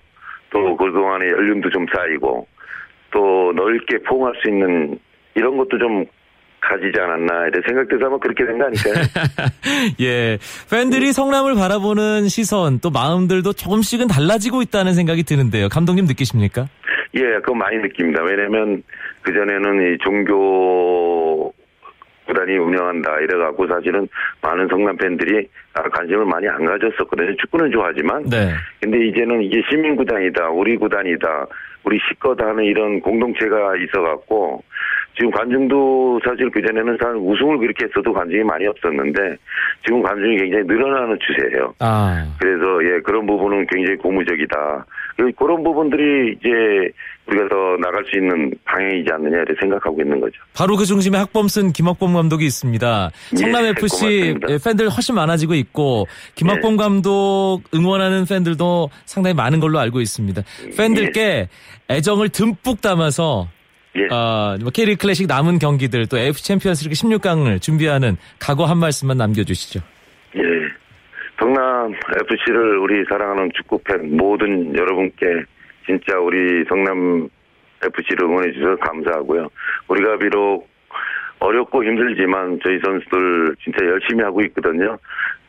또 0.51 0.77
그동안에 0.77 1.27
연륜도 1.27 1.71
좀 1.71 1.87
쌓이고 1.95 2.47
또 3.11 3.53
넓게 3.57 3.99
포옹할 4.07 4.35
수 4.43 4.51
있는 4.51 4.99
이런 5.35 5.57
것도 5.57 5.79
좀 5.79 6.05
가지지 6.69 6.99
않았나 7.01 7.47
이런 7.49 7.63
생각돼서 7.67 8.07
아마 8.07 8.19
그렇게 8.19 8.45
된 8.45 8.59
거 8.59 8.65
아닐까요? 8.65 8.95
예. 10.01 10.39
팬들이 10.71 11.13
성남을 11.13 11.55
바라보는 11.55 12.29
시선 12.29 12.81
또 12.81 12.91
마음들도 12.91 13.53
조금씩은 13.53 14.09
달라지고 14.09 14.63
있다는 14.63 14.95
생각이 14.95 15.23
드는데요. 15.25 15.69
감독님 15.69 16.07
느끼십니까? 16.07 16.67
예, 17.17 17.21
그건 17.41 17.59
많이 17.59 17.77
느낍니다. 17.79 18.23
왜냐면 18.23 18.83
그 19.23 19.33
전에는 19.33 19.95
이 19.95 19.99
종교 20.05 21.53
구단이 22.27 22.57
운영한다 22.57 23.21
이래갖고 23.21 23.67
사실은 23.69 24.09
많은 24.41 24.67
성남 24.69 24.97
팬들이 24.97 25.47
아, 25.75 25.83
관심을 25.83 26.25
많이 26.25 26.49
안 26.49 26.65
가졌었거든요. 26.65 27.37
축구는 27.37 27.71
좋아하지만. 27.71 28.25
네. 28.31 28.51
근데 28.81 29.07
이제는 29.09 29.43
이게 29.43 29.61
시민 29.71 29.95
구단이다, 29.97 30.49
우리 30.49 30.77
구단이다, 30.77 31.47
우리 31.85 31.99
시거다 32.09 32.47
하는 32.49 32.65
이런 32.65 33.01
공동체가 33.01 33.77
있어갖고 33.77 34.63
지금 35.17 35.31
관중도 35.31 36.21
사실 36.25 36.51
그전에는 36.51 36.97
사실 37.01 37.17
우승을 37.19 37.59
그렇게 37.59 37.85
했어도 37.85 38.13
관중이 38.13 38.43
많이 38.43 38.67
없었는데 38.67 39.37
지금 39.85 40.03
관중이 40.03 40.37
굉장히 40.39 40.65
늘어나는 40.67 41.19
추세예요. 41.21 41.75
아. 41.79 42.25
그래서 42.41 42.85
예 42.85 43.01
그런 43.01 43.25
부분은 43.27 43.67
굉장히 43.71 43.97
고무적이다. 43.99 44.87
그- 45.17 45.31
그런 45.33 45.63
부분들이 45.63 46.33
이제 46.33 46.91
우리가 47.27 47.49
더 47.49 47.77
나갈 47.81 48.05
수 48.05 48.19
있는 48.19 48.53
방향이지 48.65 49.11
않느냐 49.11 49.37
이렇게 49.39 49.55
생각하고 49.61 50.01
있는 50.01 50.21
거죠. 50.21 50.35
바로 50.55 50.77
그 50.77 50.85
중심에 50.85 51.17
학범슨 51.17 51.73
김학범 51.73 52.13
감독이 52.13 52.45
있습니다. 52.45 53.11
예, 53.33 53.37
성남 53.37 53.65
FC 53.67 53.97
고맙습니다. 53.97 54.49
예. 54.51 54.59
팬들 54.63 54.89
훨씬 54.91 55.15
많아지고 55.15 55.55
있고 55.55 56.07
김학범 56.35 56.77
감독 56.77 57.63
응원하는 57.75 58.27
팬들도 58.27 58.91
상당히 59.07 59.35
많은 59.35 59.61
걸로 59.61 59.79
알고 59.79 60.01
있습니다. 60.01 60.43
팬들께 60.77 61.49
애정을 61.91 62.29
듬뿍 62.29 62.83
담아서 62.83 63.49
예. 63.97 64.15
어, 64.15 64.57
뭐 64.61 64.71
K리그 64.71 64.99
클래식 64.99 65.27
남은 65.27 65.59
경기들 65.59 66.07
또 66.07 66.19
AFC 66.19 66.45
챔피언스리그 66.45 66.95
16강을 66.95 67.61
준비하는 67.61 68.17
각오 68.39 68.65
한 68.65 68.79
말씀만 68.79 69.17
남겨주시죠. 69.17 69.81
예. 70.37 70.41
성남 71.39 71.93
FC를 71.93 72.79
우리 72.79 73.05
사랑하는 73.09 73.51
축구 73.57 73.79
팬 73.85 74.17
모든 74.17 74.75
여러분께 74.77 75.45
진짜 75.87 76.19
우리 76.19 76.65
성남 76.69 77.29
FC를 77.83 78.25
응원해 78.25 78.53
주셔서 78.53 78.77
감사하고요. 78.77 79.49
우리가 79.89 80.17
비록 80.19 80.69
어렵고 81.41 81.85
힘들지만 81.85 82.59
저희 82.65 82.79
선수들 82.83 83.57
진짜 83.63 83.85
열심히 83.85 84.23
하고 84.25 84.41
있거든요. 84.43 84.97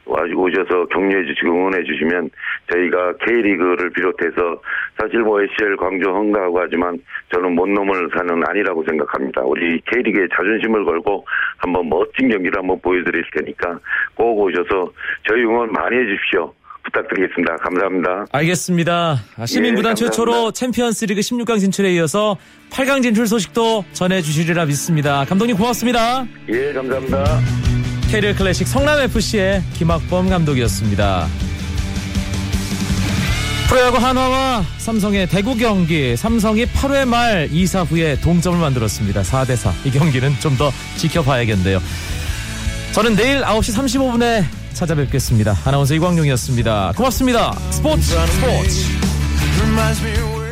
와- 0.08 0.22
오셔서 0.36 0.86
격려해 0.88 1.26
주시고 1.26 1.50
응원해 1.52 1.84
주시면 1.84 2.30
저희가 2.72 3.14
K리그를 3.26 3.90
비롯해서 3.90 4.62
사실 5.00 5.22
뭐 5.22 5.42
ACL 5.42 5.78
광주 5.78 6.10
헝다하고 6.10 6.60
하지만 6.60 7.00
저는 7.34 7.56
못 7.56 7.68
넘을 7.70 8.08
산은 8.16 8.44
아니라고 8.48 8.84
생각합니다. 8.84 9.42
우리 9.44 9.82
K리그에 9.82 10.28
자존심을 10.36 10.86
걸고 10.86 11.26
한번 11.58 11.90
멋진 11.90 12.30
경기를 12.30 12.60
한번 12.60 12.80
보여드릴 12.82 13.24
테니까 13.34 13.80
꼭 14.14 14.38
오셔서 14.42 14.92
저희 15.24 15.44
응원 15.44 15.72
많이 15.72 15.98
해 15.98 16.06
주십시오. 16.06 16.54
부탁드리겠습니다. 16.86 17.58
감사합니다. 17.58 18.26
알겠습니다. 18.32 19.24
아, 19.38 19.46
시민구단 19.46 19.92
예. 19.92 19.96
최초로 19.96 20.52
챔피언스리그 20.52 21.22
16강 21.22 21.60
진출에 21.60 21.94
이어서 21.96 22.38
8강 22.72 23.02
진출 23.04 23.28
소식도 23.28 23.86
전해주시리라 23.94 24.66
믿습니다. 24.66 25.26
감독님 25.26 25.58
고맙습니다. 25.58 26.26
예, 26.50 26.74
감사합니다. 26.74 27.40
K리그 28.12 28.38
클래식 28.38 28.68
성남FC의 28.68 29.64
김학범 29.74 30.30
감독이었습니다. 30.30 31.28
프로야구 33.68 33.98
한화와 33.98 34.64
삼성의 34.78 35.28
대구 35.28 35.58
경기 35.58 36.16
삼성이 36.16 36.66
8회 36.68 37.06
말 37.08 37.50
2사 37.50 37.86
후에 37.90 38.16
동점을 38.22 38.58
만들었습니다. 38.60 39.22
4대4 39.24 39.72
이 39.86 39.92
경기는 39.92 40.32
좀 40.40 40.56
더 40.56 40.72
지켜봐야겠는데요. 40.98 41.82
저는 42.94 43.16
내일 43.16 43.42
9시 43.42 43.76
35분에 43.76 44.44
찾아뵙겠습니다. 44.76 45.58
아나운서 45.66 45.96
이광용이었습니다. 45.96 46.94
고맙습니다. 46.96 47.52
스포츠 47.72 48.12
스포츠 48.12 50.45